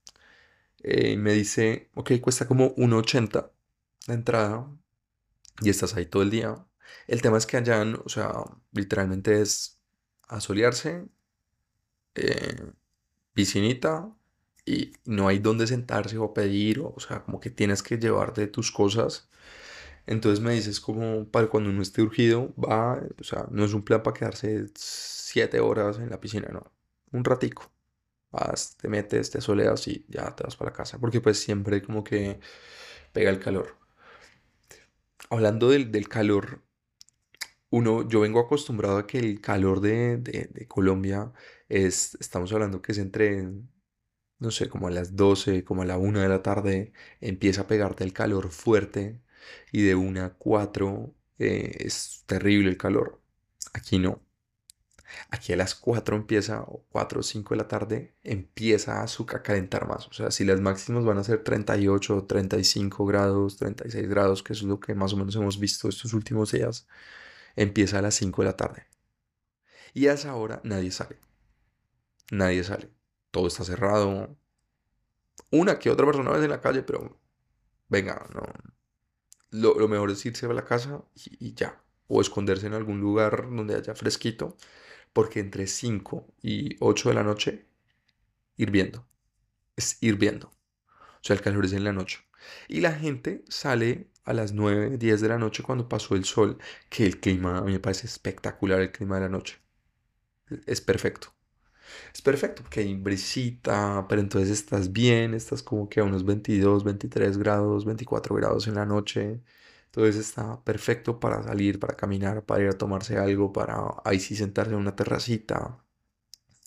eh, 0.83 1.11
y 1.13 1.17
me 1.17 1.33
dice, 1.33 1.91
ok, 1.95 2.13
cuesta 2.21 2.47
como 2.47 2.73
1.80 2.77 3.51
la 4.07 4.15
entrada 4.15 4.69
y 5.61 5.69
estás 5.69 5.95
ahí 5.95 6.05
todo 6.07 6.23
el 6.23 6.31
día. 6.31 6.67
El 7.07 7.21
tema 7.21 7.37
es 7.37 7.45
que 7.47 7.57
allá, 7.57 7.83
o 8.05 8.09
sea, 8.09 8.33
literalmente 8.73 9.41
es 9.41 9.81
asolearse, 10.29 11.07
eh, 12.15 12.71
piscinita 13.33 14.11
y 14.65 14.93
no 15.05 15.27
hay 15.27 15.39
dónde 15.39 15.67
sentarse 15.67 16.17
o 16.17 16.33
pedir, 16.33 16.79
o, 16.81 16.93
o 16.95 16.99
sea, 16.99 17.23
como 17.23 17.39
que 17.39 17.49
tienes 17.51 17.83
que 17.83 17.97
llevarte 17.97 18.47
tus 18.47 18.71
cosas. 18.71 19.29
Entonces 20.07 20.41
me 20.43 20.53
dices 20.53 20.79
como 20.81 21.27
para 21.29 21.47
cuando 21.49 21.69
uno 21.71 21.81
esté 21.83 22.01
urgido, 22.03 22.53
va, 22.57 23.01
o 23.19 23.25
sea, 23.25 23.47
no 23.51 23.65
es 23.65 23.73
un 23.73 23.83
plan 23.83 24.03
para 24.03 24.15
quedarse 24.17 24.67
siete 24.75 25.59
horas 25.61 25.99
en 25.99 26.09
la 26.09 26.19
piscina, 26.21 26.49
no, 26.51 26.71
un 27.11 27.25
ratico. 27.25 27.71
Vas, 28.31 28.77
te 28.77 28.89
metes, 28.89 29.31
te 29.31 29.41
soleas 29.41 29.87
y 29.87 30.05
ya 30.09 30.35
te 30.35 30.43
vas 30.43 30.55
para 30.57 30.73
casa, 30.73 30.99
porque 30.99 31.21
pues 31.21 31.39
siempre 31.39 31.81
como 31.83 32.03
que 32.03 32.39
pega 33.13 33.31
el 33.31 33.39
calor. 33.39 33.77
Hablando 35.29 35.69
del, 35.69 35.89
del 35.89 36.09
calor, 36.09 36.63
uno, 37.69 38.07
yo 38.07 38.21
vengo 38.21 38.39
acostumbrado 38.39 38.97
a 38.97 39.07
que 39.07 39.19
el 39.19 39.41
calor 39.41 39.81
de, 39.81 40.17
de- 40.17 40.67
Colombia 40.67 41.31
es, 41.69 42.15
estamos 42.19 42.51
hablando 42.53 42.81
que 42.81 42.91
es 42.93 42.97
entre, 42.97 43.47
no 44.39 44.51
sé, 44.51 44.69
como 44.69 44.87
a 44.87 44.91
las 44.91 45.15
12 45.15 45.63
como 45.63 45.81
a 45.83 45.85
la 45.85 45.97
una 45.97 46.23
de 46.23 46.29
la 46.29 46.43
tarde, 46.43 46.93
empieza 47.21 47.61
a 47.63 47.67
pegarte 47.67 48.03
el 48.03 48.13
calor 48.13 48.49
fuerte 48.51 49.21
y 49.71 49.83
de 49.83 49.95
una 49.95 50.25
a 50.25 50.33
4 50.33 51.13
eh, 51.39 51.71
es 51.79 52.23
terrible 52.27 52.69
el 52.69 52.77
calor. 52.77 53.21
Aquí 53.73 53.99
no. 53.99 54.21
Aquí 55.29 55.53
a 55.53 55.57
las 55.57 55.75
4 55.75 56.15
empieza, 56.15 56.61
o 56.61 56.85
4 56.89 57.19
o 57.21 57.23
5 57.23 57.53
de 57.53 57.57
la 57.57 57.67
tarde, 57.67 58.15
empieza 58.23 59.03
a, 59.03 59.07
calentar 59.43 59.87
más. 59.87 60.07
O 60.07 60.13
sea, 60.13 60.31
si 60.31 60.45
las 60.45 60.59
máximas 60.61 61.05
van 61.05 61.17
a 61.17 61.23
ser 61.23 61.43
38, 61.43 62.25
35 62.25 63.05
grados, 63.05 63.57
36 63.57 64.07
grados, 64.09 64.43
que 64.43 64.53
es 64.53 64.63
lo 64.63 64.79
que 64.79 64.95
más 64.95 65.13
o 65.13 65.17
menos 65.17 65.35
hemos 65.35 65.59
visto 65.59 65.89
estos 65.89 66.13
últimos 66.13 66.51
días, 66.51 66.87
empieza 67.55 67.99
a 67.99 68.01
las 68.01 68.15
5 68.15 68.41
de 68.41 68.45
la 68.47 68.57
tarde. 68.57 68.87
Y 69.93 70.07
a 70.07 70.13
esa 70.13 70.35
hora 70.35 70.61
nadie 70.63 70.91
sale. 70.91 71.19
Nadie 72.31 72.63
sale. 72.63 72.89
Todo 73.31 73.47
está 73.47 73.63
cerrado. 73.63 74.37
Una 75.51 75.79
que 75.79 75.89
otra 75.89 76.05
persona 76.05 76.31
ves 76.31 76.43
en 76.43 76.49
la 76.49 76.61
calle, 76.61 76.83
pero 76.83 77.19
venga, 77.89 78.27
no. 78.33 78.43
Lo, 79.51 79.75
lo 79.79 79.87
mejor 79.87 80.11
es 80.11 80.25
irse 80.25 80.45
a 80.45 80.53
la 80.53 80.65
casa 80.65 81.03
y, 81.15 81.47
y 81.49 81.53
ya. 81.55 81.81
O 82.07 82.21
esconderse 82.21 82.67
en 82.67 82.73
algún 82.73 82.99
lugar 83.01 83.49
donde 83.51 83.75
haya 83.75 83.95
fresquito. 83.95 84.57
Porque 85.13 85.39
entre 85.41 85.67
5 85.67 86.27
y 86.41 86.77
8 86.81 87.09
de 87.09 87.15
la 87.15 87.23
noche, 87.23 87.67
hirviendo. 88.57 89.07
Es 89.77 89.97
hirviendo. 90.01 90.49
O 90.49 91.23
sea, 91.23 91.35
el 91.35 91.41
calor 91.41 91.65
es 91.65 91.73
en 91.73 91.83
la 91.85 91.93
noche. 91.93 92.19
Y 92.67 92.81
la 92.81 92.93
gente 92.93 93.45
sale 93.49 94.09
a 94.25 94.33
las 94.33 94.53
9 94.53 94.97
10 94.97 95.21
de 95.21 95.29
la 95.29 95.37
noche 95.39 95.63
cuando 95.63 95.89
pasó 95.89 96.15
el 96.15 96.25
sol, 96.25 96.59
que 96.89 97.05
el 97.05 97.19
clima, 97.19 97.59
a 97.59 97.61
mí 97.63 97.73
me 97.73 97.79
parece 97.79 98.07
espectacular 98.07 98.81
el 98.81 98.91
clima 98.91 99.15
de 99.17 99.21
la 99.23 99.29
noche. 99.29 99.59
Es 100.65 100.81
perfecto. 100.81 101.33
Es 102.13 102.21
perfecto 102.21 102.63
porque 102.63 102.81
hay 102.81 102.95
brisita, 102.95 104.05
pero 104.09 104.21
entonces 104.21 104.49
estás 104.51 104.91
bien, 104.91 105.33
estás 105.33 105.63
como 105.63 105.89
que 105.89 105.99
a 105.99 106.03
unos 106.03 106.25
22 106.25 106.83
23 106.83 107.37
grados, 107.37 107.85
24 107.85 108.35
grados 108.35 108.67
en 108.67 108.75
la 108.75 108.85
noche. 108.85 109.41
Entonces 109.85 110.17
está 110.17 110.63
perfecto 110.63 111.19
para 111.19 111.41
salir, 111.43 111.79
para 111.79 111.95
caminar, 111.95 112.45
para 112.45 112.63
ir 112.63 112.69
a 112.69 112.77
tomarse 112.77 113.17
algo, 113.17 113.51
para 113.53 113.77
ahí 114.03 114.19
sí 114.19 114.35
sentarse 114.35 114.71
en 114.73 114.79
una 114.79 114.95
terracita. 114.95 115.83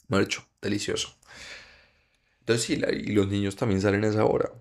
Mejor 0.08 0.26
dicho, 0.26 0.46
delicioso. 0.60 1.16
Entonces 2.40 2.66
sí, 2.66 2.74
y 2.74 3.12
los 3.12 3.28
niños 3.28 3.56
también 3.56 3.80
salen 3.80 4.04
a 4.04 4.08
esa 4.08 4.24
hora. 4.24 4.52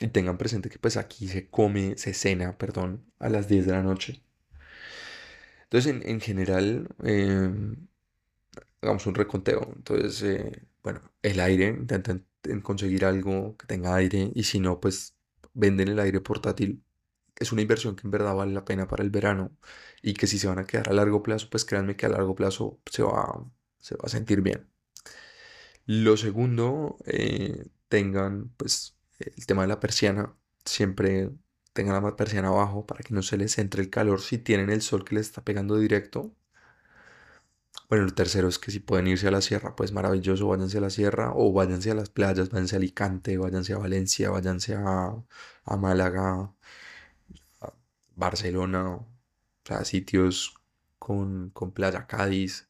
Y 0.00 0.08
tengan 0.08 0.38
presente 0.38 0.70
que 0.70 0.78
pues 0.78 0.96
aquí 0.96 1.28
se 1.28 1.50
come, 1.50 1.96
se 1.98 2.14
cena, 2.14 2.58
perdón, 2.58 3.06
a 3.20 3.28
las 3.30 3.48
10 3.48 3.66
de 3.66 3.72
la 3.72 3.82
noche. 3.82 4.22
Entonces 5.64 5.92
en, 5.94 6.08
en 6.08 6.20
general, 6.20 6.88
em, 7.04 7.88
hagamos 8.80 9.06
un 9.06 9.14
reconteo. 9.14 9.72
Entonces, 9.76 10.22
eh, 10.22 10.66
bueno, 10.82 11.00
el 11.22 11.40
aire, 11.40 11.68
intenten 11.68 12.26
en 12.44 12.60
conseguir 12.60 13.04
algo 13.04 13.56
que 13.56 13.66
tenga 13.66 13.94
aire 13.94 14.30
y 14.34 14.44
si 14.44 14.60
no, 14.60 14.80
pues 14.80 15.16
venden 15.54 15.88
el 15.88 16.00
aire 16.00 16.20
portátil. 16.20 16.82
Es 17.36 17.52
una 17.52 17.62
inversión 17.62 17.96
que 17.96 18.06
en 18.06 18.10
verdad 18.12 18.34
vale 18.34 18.52
la 18.52 18.64
pena 18.64 18.86
para 18.88 19.02
el 19.02 19.10
verano 19.10 19.56
y 20.02 20.14
que 20.14 20.26
si 20.26 20.38
se 20.38 20.48
van 20.48 20.58
a 20.58 20.66
quedar 20.66 20.90
a 20.90 20.92
largo 20.94 21.22
plazo, 21.22 21.48
pues 21.50 21.64
créanme 21.64 21.96
que 21.96 22.06
a 22.06 22.10
largo 22.10 22.34
plazo 22.34 22.80
se 22.90 23.02
va, 23.02 23.46
se 23.78 23.96
va 23.96 24.02
a 24.04 24.08
sentir 24.08 24.42
bien. 24.42 24.68
Lo 25.86 26.16
segundo, 26.16 26.98
eh, 27.06 27.66
tengan 27.88 28.50
pues 28.56 28.96
el 29.18 29.46
tema 29.46 29.62
de 29.62 29.68
la 29.68 29.80
persiana. 29.80 30.34
Siempre 30.64 31.30
tengan 31.72 32.02
la 32.02 32.16
persiana 32.16 32.48
abajo 32.48 32.86
para 32.86 33.02
que 33.02 33.14
no 33.14 33.22
se 33.22 33.36
les 33.36 33.58
entre 33.58 33.82
el 33.82 33.90
calor 33.90 34.20
si 34.20 34.38
tienen 34.38 34.70
el 34.70 34.82
sol 34.82 35.04
que 35.04 35.16
les 35.16 35.26
está 35.26 35.44
pegando 35.44 35.78
directo. 35.78 36.34
Bueno, 37.90 38.04
el 38.06 38.14
tercero 38.14 38.48
es 38.48 38.58
que 38.58 38.70
si 38.70 38.80
pueden 38.80 39.06
irse 39.08 39.28
a 39.28 39.30
la 39.30 39.40
sierra, 39.42 39.76
pues 39.76 39.92
maravilloso, 39.92 40.48
váyanse 40.48 40.78
a 40.78 40.80
la 40.80 40.88
sierra 40.90 41.32
o 41.34 41.52
váyanse 41.52 41.90
a 41.90 41.94
las 41.94 42.08
playas, 42.08 42.48
váyanse 42.50 42.76
a 42.76 42.78
Alicante, 42.78 43.36
váyanse 43.38 43.72
a 43.74 43.78
Valencia, 43.78 44.30
váyanse 44.30 44.74
a, 44.76 45.14
a 45.64 45.76
Málaga, 45.76 46.52
Barcelona, 48.16 48.94
o 48.96 49.06
sea, 49.64 49.84
sitios 49.84 50.54
con, 50.98 51.50
con 51.50 51.72
playa 51.72 52.06
Cádiz. 52.06 52.68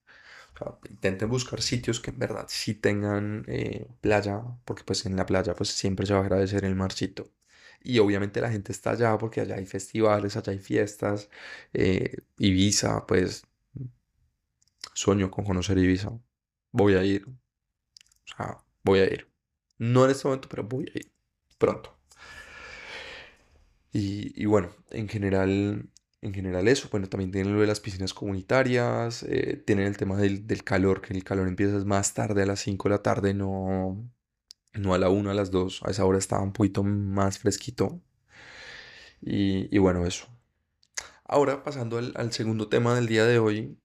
Intenten 0.90 1.28
buscar 1.30 1.62
sitios 1.62 2.00
que 2.00 2.11
en 2.11 2.19
verdad 2.19 2.47
sí 2.49 2.75
tengan 2.75 3.45
eh, 3.49 3.88
playa, 4.00 4.42
porque 4.64 4.85
pues 4.85 5.07
en 5.07 5.16
la 5.16 5.26
playa 5.26 5.54
pues 5.54 5.71
siempre 5.71 6.07
se 6.07 6.12
va 6.14 6.21
a 6.21 6.23
agradecer 6.23 6.64
el 6.64 6.75
marchito. 6.76 7.30
Y 7.83 7.99
obviamente 8.00 8.40
la 8.42 8.50
gente 8.50 8.73
está 8.73 8.90
allá 8.92 9.16
porque 9.19 9.40
allá 9.42 9.57
hay 9.57 9.66
festivales, 9.66 10.37
allá 10.37 10.52
hay 10.52 10.59
fiestas. 10.59 11.30
eh, 11.73 12.19
Ibiza, 12.38 13.07
pues 13.07 13.45
sueño 14.95 15.31
con 15.31 15.45
conocer 15.45 15.79
Ibiza. 15.79 16.11
Voy 16.73 16.95
a 16.95 17.05
ir. 17.05 17.27
O 17.27 18.37
sea, 18.37 18.59
voy 18.83 19.01
a 19.01 19.05
ir. 19.05 19.31
No 19.79 20.05
en 20.05 20.11
este 20.11 20.29
momento, 20.29 20.49
pero 20.49 20.65
voy 20.65 20.91
a 20.95 20.99
ir 20.99 21.13
pronto. 21.61 21.97
Y, 23.93 24.33
y 24.41 24.47
bueno, 24.47 24.71
en 24.91 25.09
general, 25.09 25.89
en 26.23 26.35
general 26.35 26.69
eso. 26.69 26.89
Bueno, 26.91 27.09
también 27.09 27.31
tienen 27.31 27.55
lo 27.55 27.61
de 27.61 27.67
las 27.67 27.81
piscinas 27.81 28.15
comunitarias, 28.15 29.23
eh, 29.25 29.63
tienen 29.67 29.87
el 29.87 29.97
tema 29.97 30.17
del, 30.17 30.47
del 30.47 30.65
calor, 30.65 31.03
que 31.03 31.15
el 31.15 31.25
calor 31.25 31.49
empieza 31.49 31.79
más 31.85 32.15
tarde, 32.15 32.43
a 32.43 32.47
las 32.47 32.61
5 32.61 32.89
de 32.89 32.95
la 32.95 33.03
tarde, 33.03 33.35
no, 33.35 34.11
no 34.75 34.95
a 34.95 34.99
la 34.99 35.09
una 35.11 35.33
a 35.33 35.35
las 35.35 35.51
dos 35.51 35.83
A 35.85 35.91
esa 35.91 36.05
hora 36.05 36.19
estaba 36.19 36.43
un 36.43 36.53
poquito 36.53 36.83
más 36.83 37.39
fresquito. 37.39 38.01
Y, 39.21 39.75
y 39.75 39.79
bueno, 39.79 40.07
eso. 40.07 40.27
Ahora, 41.25 41.63
pasando 41.63 41.99
al, 41.99 42.13
al 42.17 42.33
segundo 42.33 42.69
tema 42.69 42.95
del 42.95 43.07
día 43.07 43.25
de 43.25 43.39
hoy, 43.39 43.79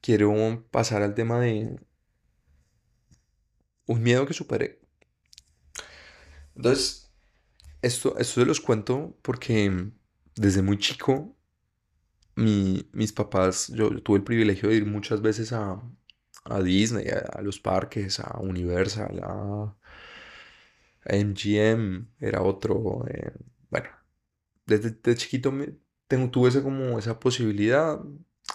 quiero 0.00 0.66
pasar 0.70 1.02
al 1.02 1.14
tema 1.14 1.40
de 1.40 1.78
un 3.86 4.02
miedo 4.02 4.26
que 4.26 4.32
superé. 4.34 4.80
Entonces, 6.54 7.12
esto, 7.82 8.18
esto 8.18 8.40
se 8.40 8.46
los 8.46 8.60
cuento 8.60 9.16
porque 9.22 9.90
desde 10.36 10.62
muy 10.62 10.78
chico 10.78 11.36
mi- 12.36 12.88
mis 12.92 13.12
papás, 13.12 13.68
yo, 13.74 13.90
tuve 14.02 14.18
el 14.18 14.24
privilegio 14.24 14.68
de 14.68 14.76
ir 14.76 14.86
muchas 14.86 15.20
veces 15.22 15.52
a, 15.52 15.82
a 16.44 16.62
Disney, 16.62 17.06
a, 17.08 17.40
los 17.42 17.60
parques, 17.60 18.20
a 18.20 18.38
Universal, 18.40 19.20
a, 19.22 19.76
MGM, 21.06 22.08
era 22.20 22.42
otro. 22.42 23.04
eh, 23.08 23.32
bueno, 23.70 23.88
desde, 24.66 25.16
chiquito 25.16 25.52
me, 25.52 25.74
tengo, 26.08 26.30
tuve 26.30 26.48
ese, 26.50 26.62
como 26.62 26.98
esa 26.98 27.18
posibilidad, 27.20 28.00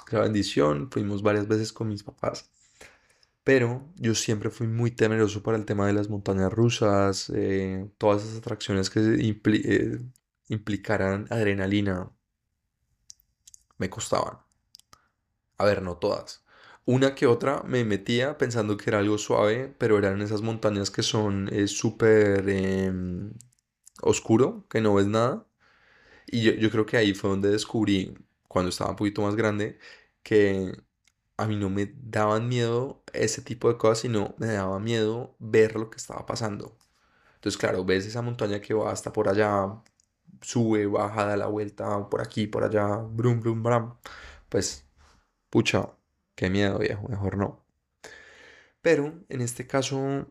esa 0.08 0.22
bendición, 0.22 0.90
fuimos 0.92 1.22
varias 1.24 1.48
veces 1.48 1.74
con 1.74 1.88
mis 1.88 2.04
papás. 2.04 2.52
Pero 3.44 3.88
yo 3.98 4.16
siempre 4.16 4.50
fui 4.52 4.68
muy 4.68 4.92
temeroso 4.92 5.44
para 5.44 5.58
el 5.58 5.66
tema 5.66 5.88
de 5.88 5.94
las 5.94 6.10
montañas 6.10 6.52
rusas, 6.54 7.32
eh, 7.36 7.90
todas 7.98 8.24
esas 8.24 8.40
atracciones 8.40 8.90
que 8.90 9.00
eh, 9.02 10.00
implicaran 10.50 11.28
adrenalina, 11.32 12.12
me 13.78 13.90
costaban. 13.90 14.40
A 15.58 15.66
ver, 15.66 15.82
no 15.82 15.98
todas. 15.98 16.44
Una 16.86 17.16
que 17.16 17.28
otra 17.28 17.64
me 17.64 17.84
metía 17.86 18.38
pensando 18.38 18.78
que 18.78 18.90
era 18.90 19.00
algo 19.00 19.18
suave, 19.18 19.74
pero 19.78 19.98
eran 19.98 20.22
esas 20.22 20.42
montañas 20.42 20.92
que 20.92 21.04
son 21.04 21.50
eh, 21.52 21.68
súper 21.68 22.48
em, 22.50 23.34
oscuro, 24.02 24.68
que 24.70 24.82
no 24.82 24.94
ves 24.96 25.08
nada. 25.08 25.48
Y 26.28 26.44
yo, 26.44 26.54
yo 26.54 26.72
creo 26.72 26.86
que 26.86 26.98
ahí 26.98 27.14
fue 27.14 27.30
donde 27.32 27.50
descubrí, 27.52 28.16
cuando 28.48 28.70
estaba 28.70 28.92
un 28.92 28.96
poquito 28.98 29.22
más 29.22 29.36
grande, 29.36 29.80
que 30.24 30.74
a 31.38 31.48
mí 31.48 31.56
no 31.58 31.70
me 31.70 31.94
daban 32.04 32.48
miedo 32.50 33.04
ese 33.14 33.42
tipo 33.42 33.70
de 33.72 33.78
cosas, 33.78 34.00
sino 34.00 34.36
me 34.38 34.48
daba 34.48 34.80
miedo 34.80 35.36
ver 35.40 35.76
lo 35.76 35.90
que 35.90 35.98
estaba 35.98 36.26
pasando. 36.26 36.78
Entonces, 37.36 37.58
claro, 37.60 37.86
ves 37.86 38.06
esa 38.06 38.22
montaña 38.22 38.62
que 38.62 38.74
va 38.74 38.92
hasta 38.92 39.14
por 39.14 39.30
allá, 39.30 39.84
sube, 40.42 40.88
baja, 40.88 41.26
da 41.26 41.38
la 41.38 41.48
vuelta, 41.48 42.10
por 42.10 42.22
aquí, 42.22 42.48
por 42.48 42.64
allá, 42.64 42.98
brum, 42.98 43.40
brum, 43.42 43.64
bram. 43.64 43.98
Pues, 44.50 44.86
pucha, 45.50 45.92
qué 46.36 46.50
miedo, 46.50 46.80
viejo, 46.80 47.08
mejor 47.10 47.38
no. 47.38 47.66
Pero 48.82 49.14
en 49.30 49.42
este 49.42 49.68
caso 49.68 50.28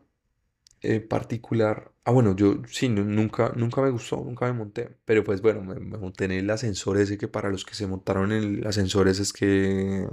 eh, 0.81 0.99
particular, 1.01 1.91
ah, 2.05 2.11
bueno, 2.11 2.35
yo 2.35 2.61
sí, 2.69 2.89
nu- 2.89 3.03
nunca, 3.05 3.51
nunca 3.55 3.81
me 3.81 3.89
gustó, 3.91 4.17
nunca 4.17 4.45
me 4.47 4.53
monté. 4.53 4.97
Pero 5.05 5.23
pues 5.23 5.41
bueno, 5.41 5.61
me, 5.63 5.75
me 5.79 5.97
monté 5.97 6.25
en 6.25 6.31
el 6.33 6.49
ascensor 6.49 6.97
ese 6.97 7.17
que 7.17 7.27
para 7.27 7.49
los 7.49 7.65
que 7.65 7.75
se 7.75 7.87
montaron 7.87 8.31
en 8.31 8.43
el 8.59 8.67
ascensor 8.67 9.07
es 9.07 9.33
que 9.33 10.07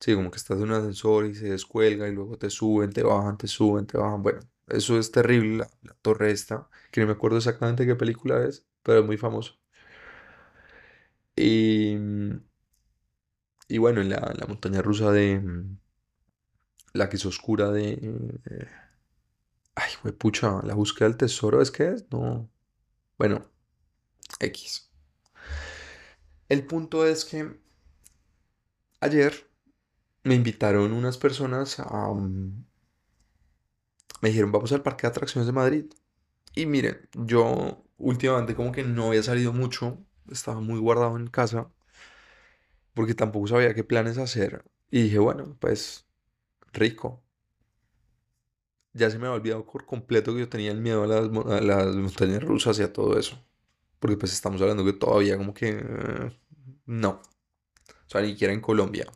Sí, 0.00 0.14
como 0.14 0.30
que 0.30 0.38
estás 0.38 0.56
en 0.58 0.64
un 0.64 0.72
ascensor 0.72 1.26
y 1.26 1.34
se 1.34 1.50
descuelga 1.50 2.08
y 2.08 2.12
luego 2.12 2.38
te 2.38 2.48
suben, 2.50 2.90
te 2.92 3.02
bajan, 3.02 3.36
te 3.36 3.46
suben, 3.46 3.86
te 3.86 3.98
bajan. 3.98 4.22
Bueno, 4.22 4.40
eso 4.66 4.98
es 4.98 5.10
terrible, 5.12 5.58
la, 5.82 5.94
torre 6.00 6.30
esta, 6.30 6.68
que 6.90 7.00
no 7.02 7.06
me 7.06 7.12
acuerdo 7.12 7.36
exactamente 7.38 7.86
qué 7.86 7.94
película 7.96 8.42
es, 8.46 8.66
pero 8.82 9.00
es 9.00 9.06
muy 9.06 9.18
famoso. 9.18 9.58
Y, 11.36 11.96
y 13.68 13.78
bueno, 13.78 14.02
en 14.02 14.10
la, 14.10 14.34
la 14.38 14.46
montaña 14.46 14.82
rusa 14.82 15.10
de 15.12 15.40
mm, 15.40 15.78
la 16.92 17.08
que 17.08 17.16
es 17.16 17.26
oscura 17.26 17.70
de... 17.72 17.92
eh, 18.50 18.66
ay, 19.74 20.12
pucha, 20.12 20.60
la 20.64 20.74
búsqueda 20.74 21.08
del 21.08 21.16
tesoro, 21.18 21.60
¿es 21.62 21.70
que 21.70 21.88
es? 21.88 22.06
No. 22.10 22.48
Bueno, 23.18 23.46
X. 24.40 24.90
El 26.50 26.66
punto 26.66 27.06
es 27.06 27.24
que 27.24 27.48
ayer 29.00 29.34
me 30.24 30.34
invitaron 30.36 30.92
unas 30.92 31.18
personas 31.18 31.80
a... 31.80 32.12
mm, 32.14 32.64
Me 34.22 34.28
dijeron, 34.30 34.52
vamos 34.52 34.72
al 34.72 34.82
Parque 34.82 35.02
de 35.02 35.08
Atracciones 35.08 35.46
de 35.46 35.52
Madrid. 35.52 35.84
Y 36.54 36.66
miren, 36.66 37.08
yo 37.14 37.84
últimamente 37.98 38.54
como 38.56 38.72
que 38.72 38.84
no 38.84 39.08
había 39.08 39.22
salido 39.24 39.52
mucho, 39.54 39.98
estaba 40.30 40.60
muy 40.60 40.78
guardado 40.80 41.16
en 41.18 41.28
casa, 41.28 41.70
porque 42.94 43.14
tampoco 43.14 43.46
sabía 43.48 43.74
qué 43.74 43.84
planes 43.84 44.18
hacer. 44.18 44.64
Y 44.90 45.02
dije, 45.04 45.18
bueno, 45.18 45.56
pues 45.60 46.06
rico. 46.72 47.22
Ya 48.92 49.10
se 49.10 49.18
me 49.18 49.26
había 49.26 49.36
olvidado 49.36 49.66
por 49.66 49.86
completo 49.86 50.34
que 50.34 50.40
yo 50.40 50.48
tenía 50.48 50.72
el 50.72 50.80
miedo 50.80 51.04
a 51.04 51.06
las, 51.06 51.30
a 51.46 51.60
las 51.60 51.96
montañas 51.96 52.42
rusas 52.42 52.78
y 52.78 52.82
a 52.82 52.92
todo 52.92 53.18
eso. 53.18 53.38
Porque 54.00 54.16
pues 54.16 54.32
estamos 54.32 54.60
hablando 54.62 54.84
que 54.84 54.92
todavía 54.94 55.36
como 55.38 55.54
que... 55.54 55.70
eh, 55.70 56.40
no. 56.86 57.10
O 58.06 58.10
sea, 58.10 58.22
ni 58.22 58.30
siquiera 58.30 58.54
en 58.54 58.60
Colombia. 58.60 59.06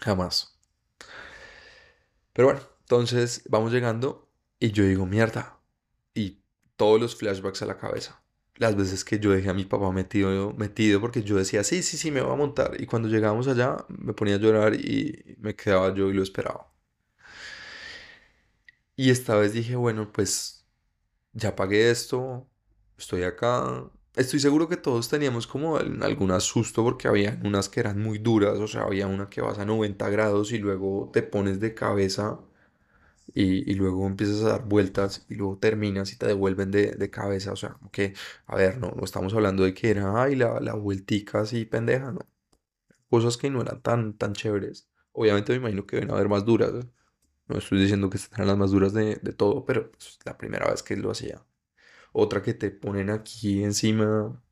Jamás. 0.00 0.58
Pero 2.32 2.48
bueno, 2.48 2.60
entonces 2.80 3.42
vamos 3.48 3.72
llegando 3.72 4.28
y 4.60 4.72
yo 4.72 4.84
digo, 4.84 5.06
mierda. 5.06 5.60
Y 6.14 6.42
todos 6.76 7.00
los 7.00 7.16
flashbacks 7.16 7.62
a 7.62 7.66
la 7.66 7.78
cabeza. 7.78 8.22
Las 8.56 8.76
veces 8.76 9.04
que 9.04 9.18
yo 9.18 9.32
dejé 9.32 9.50
a 9.50 9.54
mi 9.54 9.64
papá 9.64 9.90
metido, 9.92 10.52
metido 10.54 11.00
porque 11.00 11.22
yo 11.22 11.36
decía, 11.36 11.64
sí, 11.64 11.82
sí, 11.82 11.96
sí, 11.98 12.10
me 12.10 12.22
voy 12.22 12.32
a 12.32 12.36
montar. 12.36 12.80
Y 12.80 12.86
cuando 12.86 13.08
llegábamos 13.08 13.48
allá, 13.48 13.76
me 13.88 14.14
ponía 14.14 14.36
a 14.36 14.38
llorar 14.38 14.74
y 14.74 15.36
me 15.40 15.56
quedaba 15.56 15.94
yo 15.94 16.10
y 16.10 16.14
lo 16.14 16.22
esperaba. 16.22 16.73
Y 18.96 19.10
esta 19.10 19.36
vez 19.36 19.52
dije, 19.52 19.76
bueno, 19.76 20.12
pues 20.12 20.66
ya 21.32 21.56
pagué 21.56 21.90
esto, 21.90 22.48
estoy 22.98 23.24
acá. 23.24 23.90
Estoy 24.16 24.40
seguro 24.40 24.68
que 24.68 24.76
todos 24.78 25.08
teníamos 25.08 25.46
como 25.46 25.76
al- 25.78 26.02
algún 26.02 26.30
asusto 26.32 26.84
porque 26.84 27.08
había 27.08 27.40
unas 27.44 27.68
que 27.70 27.80
eran 27.80 28.00
muy 28.02 28.18
duras, 28.18 28.58
o 28.60 28.68
sea, 28.68 28.82
había 28.84 29.06
una 29.08 29.28
que 29.30 29.40
vas 29.42 29.58
a 29.58 29.64
90 29.66 30.08
grados 30.10 30.52
y 30.52 30.58
luego 30.58 31.10
te 31.12 31.22
pones 31.22 31.60
de 31.60 31.74
cabeza 31.74 32.40
y, 33.34 33.70
y 33.70 33.74
luego 33.76 34.06
empiezas 34.06 34.42
a 34.44 34.50
dar 34.50 34.64
vueltas 34.68 35.26
y 35.30 35.36
luego 35.36 35.58
terminas 35.58 36.12
y 36.12 36.18
te 36.18 36.26
devuelven 36.26 36.70
de, 36.72 36.92
de 36.92 37.10
cabeza. 37.10 37.52
O 37.52 37.56
sea, 37.56 37.78
que, 37.92 38.14
a 38.46 38.56
ver, 38.56 38.78
no, 38.78 38.92
no 38.96 39.04
estamos 39.04 39.34
hablando 39.34 39.64
de 39.64 39.74
que 39.74 39.90
era, 39.90 40.22
ay, 40.22 40.36
la, 40.36 40.60
la 40.60 40.74
vueltica 40.74 41.40
así 41.42 41.64
pendeja, 41.66 42.12
no. 42.12 42.20
Cosas 43.10 43.36
que 43.38 43.50
no 43.50 43.62
eran 43.62 43.80
tan, 43.82 44.14
tan 44.18 44.34
chéveres. 44.34 44.88
Obviamente 45.12 45.52
me 45.52 45.58
imagino 45.58 45.86
que 45.86 45.96
deben 45.96 46.10
haber 46.12 46.28
más 46.28 46.44
duras. 46.44 46.72
¿eh? 46.74 46.88
No 47.48 47.58
estoy 47.58 47.80
diciendo 47.80 48.08
que 48.10 48.16
estas 48.16 48.32
eran 48.38 48.48
las 48.48 48.58
más 48.58 48.70
duras 48.70 48.92
de, 48.94 49.16
de 49.16 49.32
todo, 49.32 49.64
pero 49.64 49.90
es 49.98 50.18
la 50.24 50.38
primera 50.38 50.70
vez 50.70 50.82
que 50.82 50.96
lo 50.96 51.10
hacía. 51.10 51.44
Otra 52.12 52.42
que 52.42 52.54
te 52.54 52.70
ponen 52.70 53.10
aquí 53.10 53.64
encima, 53.64 54.42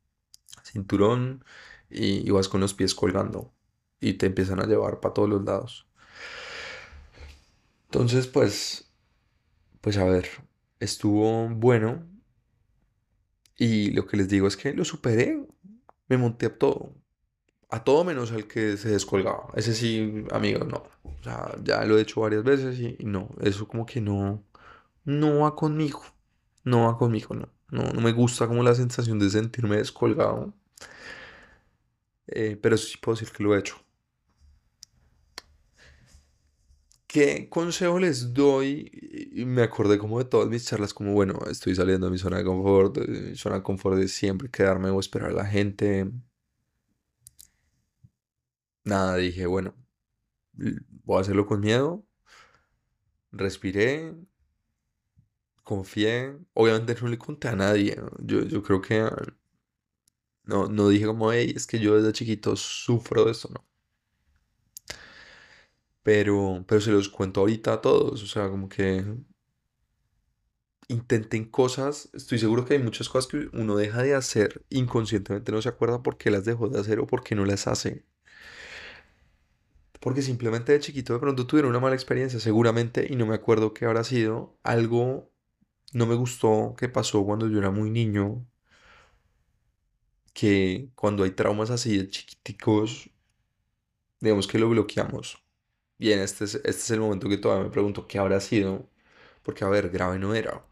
cinturón, 0.64 1.44
y, 1.90 2.26
y 2.28 2.30
vas 2.32 2.48
con 2.48 2.60
los 2.62 2.74
pies 2.74 2.94
colgando 2.94 3.54
y 4.00 4.14
te 4.14 4.26
empiezan 4.26 4.60
a 4.60 4.66
llevar 4.66 5.00
para 5.00 5.14
todos 5.14 5.28
los 5.30 5.44
lados. 5.44 5.86
Entonces, 7.90 8.26
pues, 8.26 8.90
pues 9.80 9.98
a 9.98 10.04
ver, 10.04 10.28
estuvo 10.80 11.48
bueno 11.50 12.06
y 13.56 13.90
lo 13.90 14.06
que 14.06 14.16
les 14.16 14.28
digo 14.28 14.46
es 14.46 14.56
que 14.56 14.72
lo 14.74 14.84
superé. 14.84 15.46
Me 16.08 16.18
monté 16.18 16.46
a 16.46 16.58
todo, 16.58 16.94
a 17.72 17.82
todo 17.82 18.04
menos 18.04 18.32
al 18.32 18.46
que 18.46 18.76
se 18.76 18.90
descolgaba. 18.90 19.48
Ese 19.56 19.74
sí, 19.74 20.26
amigo, 20.30 20.64
no. 20.66 20.84
O 21.04 21.22
sea, 21.24 21.56
ya 21.64 21.82
lo 21.86 21.96
he 21.96 22.02
hecho 22.02 22.20
varias 22.20 22.44
veces 22.44 22.78
y, 22.78 22.98
no, 23.04 23.30
eso 23.40 23.66
como 23.66 23.86
que 23.86 24.00
no, 24.00 24.44
no 25.04 25.40
va 25.40 25.56
conmigo. 25.56 26.02
No 26.64 26.86
va 26.86 26.98
conmigo, 26.98 27.34
no. 27.34 27.48
No, 27.70 27.84
no 27.84 28.00
me 28.02 28.12
gusta 28.12 28.46
como 28.46 28.62
la 28.62 28.74
sensación 28.74 29.18
de 29.18 29.30
sentirme 29.30 29.78
descolgado, 29.78 30.52
eh, 32.26 32.58
pero 32.60 32.76
sí 32.76 32.98
puedo 33.00 33.16
decir 33.16 33.34
que 33.34 33.42
lo 33.42 33.54
he 33.54 33.58
hecho. 33.60 33.76
¿Qué 37.06 37.48
consejo 37.48 37.98
les 37.98 38.34
doy? 38.34 38.90
Me 39.46 39.62
acordé 39.62 39.98
como 39.98 40.18
de 40.18 40.26
todas 40.26 40.48
mis 40.48 40.66
charlas, 40.66 40.92
como 40.94 41.12
bueno, 41.14 41.38
estoy 41.50 41.74
saliendo 41.74 42.06
de 42.06 42.12
mi 42.12 42.18
zona 42.18 42.38
de 42.38 42.44
confort, 42.44 42.98
mi 43.08 43.36
zona 43.36 43.56
de 43.56 43.62
confort 43.62 43.98
es 43.98 44.12
siempre 44.12 44.50
quedarme 44.50 44.90
o 44.90 45.00
esperar 45.00 45.30
a 45.30 45.34
la 45.34 45.46
gente. 45.46 46.10
Nada, 48.84 49.16
dije, 49.16 49.46
bueno, 49.46 49.74
voy 51.04 51.18
a 51.18 51.20
hacerlo 51.22 51.46
con 51.46 51.60
miedo. 51.60 52.04
Respiré, 53.32 54.14
confié. 55.64 56.38
Obviamente 56.54 56.94
no 57.00 57.08
le 57.08 57.18
conté 57.18 57.48
a 57.48 57.56
nadie. 57.56 57.96
Yo, 58.20 58.42
yo 58.42 58.62
creo 58.62 58.80
que 58.80 59.08
no, 60.44 60.68
no 60.68 60.88
dije 60.88 61.06
como, 61.06 61.32
hey, 61.32 61.52
es 61.56 61.66
que 61.66 61.78
yo 61.80 61.96
desde 61.96 62.12
chiquito 62.12 62.54
sufro 62.56 63.24
de 63.24 63.32
esto, 63.32 63.48
no. 63.52 63.64
Pero, 66.02 66.64
pero 66.68 66.80
se 66.80 66.90
los 66.92 67.08
cuento 67.08 67.40
ahorita 67.40 67.74
a 67.74 67.80
todos. 67.80 68.22
O 68.22 68.26
sea, 68.26 68.48
como 68.48 68.68
que 68.68 69.04
intenten 70.88 71.44
cosas. 71.50 72.08
Estoy 72.12 72.38
seguro 72.38 72.64
que 72.64 72.74
hay 72.74 72.80
muchas 72.82 73.08
cosas 73.08 73.30
que 73.30 73.48
uno 73.52 73.76
deja 73.76 74.02
de 74.02 74.14
hacer 74.14 74.64
inconscientemente, 74.70 75.50
no 75.52 75.60
se 75.62 75.68
acuerda 75.68 76.02
por 76.02 76.16
qué 76.18 76.30
las 76.30 76.44
dejó 76.44 76.68
de 76.68 76.78
hacer 76.80 77.00
o 77.00 77.06
por 77.06 77.22
qué 77.24 77.34
no 77.34 77.44
las 77.44 77.66
hace. 77.66 78.04
Porque 80.02 80.22
simplemente 80.22 80.72
de 80.72 80.80
chiquito 80.80 81.14
de 81.14 81.20
pronto 81.20 81.46
tuvieron 81.46 81.70
una 81.70 81.80
mala 81.80 81.94
experiencia, 81.96 82.40
seguramente, 82.40 83.06
y 83.10 83.16
no 83.16 83.26
me 83.26 83.34
acuerdo 83.34 83.72
qué 83.74 83.86
habrá 83.86 84.04
sido. 84.04 84.58
Algo 84.64 85.32
no 85.94 86.06
me 86.06 86.16
gustó 86.16 86.74
que 86.78 86.88
pasó 86.90 87.24
cuando 87.26 87.48
yo 87.48 87.58
era 87.58 87.70
muy 87.70 87.90
niño. 87.90 88.46
Que 90.34 90.90
cuando 90.94 91.24
hay 91.24 91.30
traumas 91.32 91.70
así 91.70 91.96
de 91.98 92.08
chiquiticos, 92.08 93.10
digamos 94.20 94.46
que 94.46 94.58
lo 94.58 94.68
bloqueamos. 94.68 95.42
Bien, 95.98 96.20
este 96.20 96.44
es, 96.44 96.56
este 96.56 96.70
es 96.70 96.90
el 96.92 97.00
momento 97.00 97.28
que 97.28 97.38
todavía 97.38 97.64
me 97.64 97.70
pregunto 97.70 98.08
qué 98.08 98.18
habrá 98.18 98.40
sido. 98.40 98.90
Porque, 99.42 99.64
a 99.64 99.68
ver, 99.68 99.90
grave 99.90 100.18
no 100.18 100.34
era. 100.34 100.66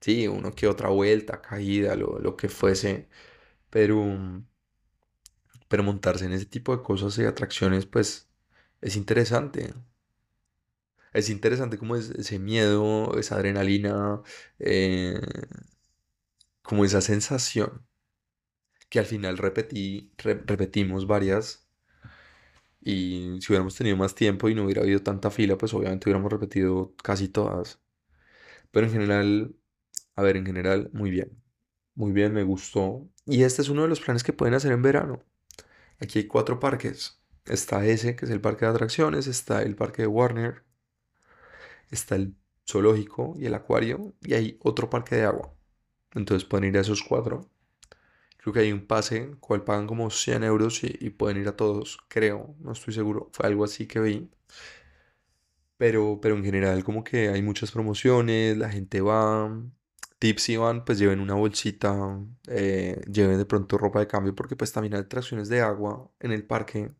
Sí, 0.00 0.28
uno 0.28 0.52
que 0.52 0.68
otra 0.68 0.90
vuelta, 0.90 1.42
caída, 1.42 1.96
lo, 1.96 2.20
lo 2.20 2.36
que 2.36 2.48
fuese. 2.50 3.08
Pero, 3.70 3.96
pero 5.68 5.82
montarse 5.82 6.24
en 6.26 6.32
ese 6.32 6.46
tipo 6.46 6.76
de 6.76 6.82
cosas 6.82 7.16
y 7.18 7.24
atracciones, 7.24 7.86
pues 7.86 8.29
es 8.82 8.96
interesante. 8.96 9.72
Es 11.12 11.28
interesante 11.30 11.78
como 11.78 11.96
es 11.96 12.10
ese 12.10 12.38
miedo, 12.38 13.18
esa 13.18 13.34
adrenalina, 13.36 14.22
eh, 14.58 15.20
como 16.62 16.84
esa 16.86 17.00
sensación 17.02 17.86
que 18.90 18.98
al 18.98 19.06
final 19.06 19.38
repetí, 19.38 20.12
re- 20.18 20.42
repetimos 20.46 21.06
varias 21.06 21.66
y 22.80 23.38
si 23.40 23.52
hubiéramos 23.52 23.74
tenido 23.76 23.96
más 23.96 24.14
tiempo 24.14 24.48
y 24.48 24.54
no 24.54 24.64
hubiera 24.64 24.82
habido 24.82 25.02
tanta 25.02 25.30
fila, 25.30 25.58
pues 25.58 25.74
obviamente 25.74 26.08
hubiéramos 26.08 26.32
repetido 26.32 26.94
casi 27.02 27.28
todas. 27.28 27.80
Pero 28.72 28.86
en 28.86 28.92
general, 28.92 29.56
a 30.16 30.22
ver, 30.22 30.36
en 30.38 30.46
general, 30.46 30.90
muy 30.94 31.10
bien. 31.10 31.42
Muy 31.96 32.12
bien, 32.12 32.34
me 32.34 32.44
gustó. 32.44 33.08
Y 33.26 33.44
este 33.44 33.62
es 33.62 33.70
uno 33.70 33.82
de 33.84 33.88
los 33.88 34.00
planes 34.00 34.24
que 34.24 34.32
pueden 34.34 34.54
hacer 34.54 34.72
en 34.72 34.82
verano. 34.82 35.24
Aquí 36.00 36.20
hay 36.20 36.28
cuatro 36.28 36.60
parques. 36.60 37.19
Está 37.46 37.84
ese, 37.86 38.16
que 38.16 38.26
es 38.26 38.30
el 38.30 38.40
parque 38.40 38.64
de 38.64 38.72
atracciones, 38.72 39.26
está 39.26 39.62
el 39.62 39.76
parque 39.76 40.02
de 40.02 40.08
Warner, 40.08 40.64
está 41.90 42.16
el 42.16 42.34
zoológico 42.68 43.34
y 43.38 43.46
el 43.46 43.54
acuario, 43.54 44.14
y 44.22 44.34
hay 44.34 44.58
otro 44.62 44.90
parque 44.90 45.16
de 45.16 45.24
agua. 45.24 45.52
Entonces 46.14 46.48
pueden 46.48 46.68
ir 46.70 46.78
a 46.78 46.80
esos 46.82 47.02
cuatro. 47.02 47.50
Creo 48.38 48.54
que 48.54 48.60
hay 48.60 48.72
un 48.72 48.86
pase, 48.86 49.36
cual 49.40 49.64
pagan 49.64 49.86
como 49.86 50.10
100 50.10 50.44
euros 50.44 50.82
y, 50.84 51.10
pueden 51.10 51.38
ir 51.38 51.48
a 51.48 51.56
todos, 51.56 51.98
creo, 52.08 52.56
no 52.60 52.72
estoy 52.72 52.94
seguro. 52.94 53.30
Fue 53.32 53.46
algo 53.46 53.64
así 53.64 53.86
que 53.86 54.00
vi. 54.00 54.30
Pero, 55.76 56.18
pero 56.20 56.36
en 56.36 56.44
general 56.44 56.84
como 56.84 57.02
que 57.04 57.28
hay 57.30 57.42
muchas 57.42 57.70
promociones, 57.70 58.56
la 58.56 58.68
gente 58.70 59.00
va, 59.00 59.50
tips 60.18 60.42
si 60.42 60.56
van, 60.56 60.84
pues 60.84 60.98
lleven 60.98 61.20
una 61.20 61.34
bolsita, 61.34 62.20
eh, 62.48 63.00
lleven 63.10 63.38
de 63.38 63.46
pronto 63.46 63.78
ropa 63.78 64.00
de 64.00 64.06
cambio 64.06 64.34
porque 64.34 64.56
pues 64.56 64.72
también 64.72 64.94
hay 64.94 65.00
atracciones 65.00 65.48
de 65.48 65.60
agua 65.62 66.10
en 66.20 66.32
el 66.32 66.44
parque, 66.44 66.92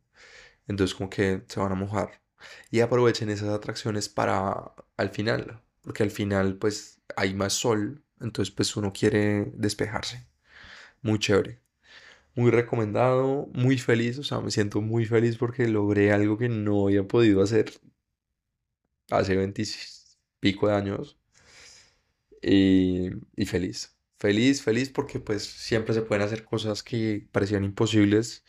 entonces 0.70 0.94
como 0.96 1.11
que 1.11 1.42
se 1.48 1.61
van 1.61 1.72
a 1.72 1.74
mojar. 1.74 2.22
Y 2.70 2.80
aprovechen 2.80 3.30
esas 3.30 3.50
atracciones 3.50 4.09
para 4.09 4.72
al 4.96 5.11
final, 5.11 5.61
porque 5.83 6.02
al 6.04 6.11
final 6.11 6.56
pues 6.59 7.00
hay 7.16 7.35
más 7.35 7.54
sol, 7.54 8.02
entonces 8.20 8.54
pues 8.54 8.76
uno 8.76 8.92
quiere 8.92 9.52
despejarse. 9.54 10.26
Muy 11.02 11.18
chévere. 11.18 11.61
Muy 12.37 12.50
recomendado, 12.50 13.48
muy 13.54 13.78
feliz, 13.78 14.18
o 14.18 14.24
sea, 14.24 14.40
me 14.40 14.50
siento 14.52 14.80
muy 14.83 15.06
feliz 15.06 15.37
porque 15.38 15.68
logré 15.68 16.12
algo 16.12 16.38
que 16.38 16.48
no 16.48 16.87
había 16.87 17.06
podido 17.09 17.42
hacer 17.42 17.72
hace 19.11 19.37
20 19.37 19.62
pico 20.40 20.68
de 20.68 20.74
años 20.74 21.18
y, 22.42 23.11
y 23.37 23.46
feliz. 23.46 23.96
Feliz, 24.18 24.62
feliz 24.62 24.90
porque 24.90 25.18
pues 25.20 25.44
siempre 25.44 25.94
se 25.94 26.02
pueden 26.02 26.24
hacer 26.24 26.44
cosas 26.44 26.83
que 26.83 27.26
parecían 27.33 27.64
imposibles 27.64 28.44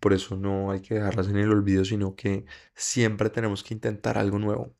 por 0.00 0.12
eso 0.12 0.36
no 0.36 0.70
hay 0.70 0.80
que 0.80 0.94
dejarlas 0.94 1.28
en 1.28 1.36
el 1.38 1.50
olvido, 1.50 1.84
sino 1.84 2.16
que 2.16 2.44
siempre 2.74 3.30
tenemos 3.30 3.62
que 3.62 3.74
intentar 3.74 4.18
algo 4.18 4.38
nuevo. 4.38 4.74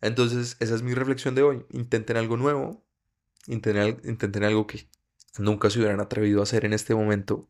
Entonces, 0.00 0.56
esa 0.60 0.74
es 0.74 0.82
mi 0.82 0.94
reflexión 0.94 1.34
de 1.34 1.42
hoy. 1.42 1.66
Intenten 1.70 2.16
algo 2.16 2.36
nuevo, 2.36 2.84
intenten, 3.46 4.00
intenten 4.04 4.44
algo 4.44 4.66
que 4.66 4.88
nunca 5.38 5.70
se 5.70 5.78
hubieran 5.78 6.00
atrevido 6.00 6.40
a 6.40 6.44
hacer 6.44 6.64
en 6.64 6.72
este 6.74 6.94
momento 6.94 7.48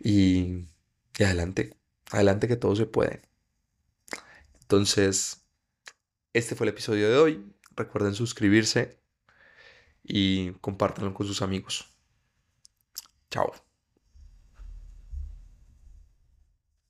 y, 0.00 0.66
y 1.18 1.24
adelante, 1.24 1.76
adelante 2.10 2.48
que 2.48 2.56
todo 2.56 2.76
se 2.76 2.86
puede. 2.86 3.22
Entonces, 4.62 5.44
este 6.32 6.54
fue 6.54 6.66
el 6.66 6.72
episodio 6.72 7.10
de 7.10 7.16
hoy. 7.18 7.52
Recuerden 7.76 8.14
suscribirse 8.14 9.00
y 10.02 10.52
compártanlo 10.60 11.14
con 11.14 11.26
sus 11.26 11.42
amigos. 11.42 11.86
Chao. 13.30 13.69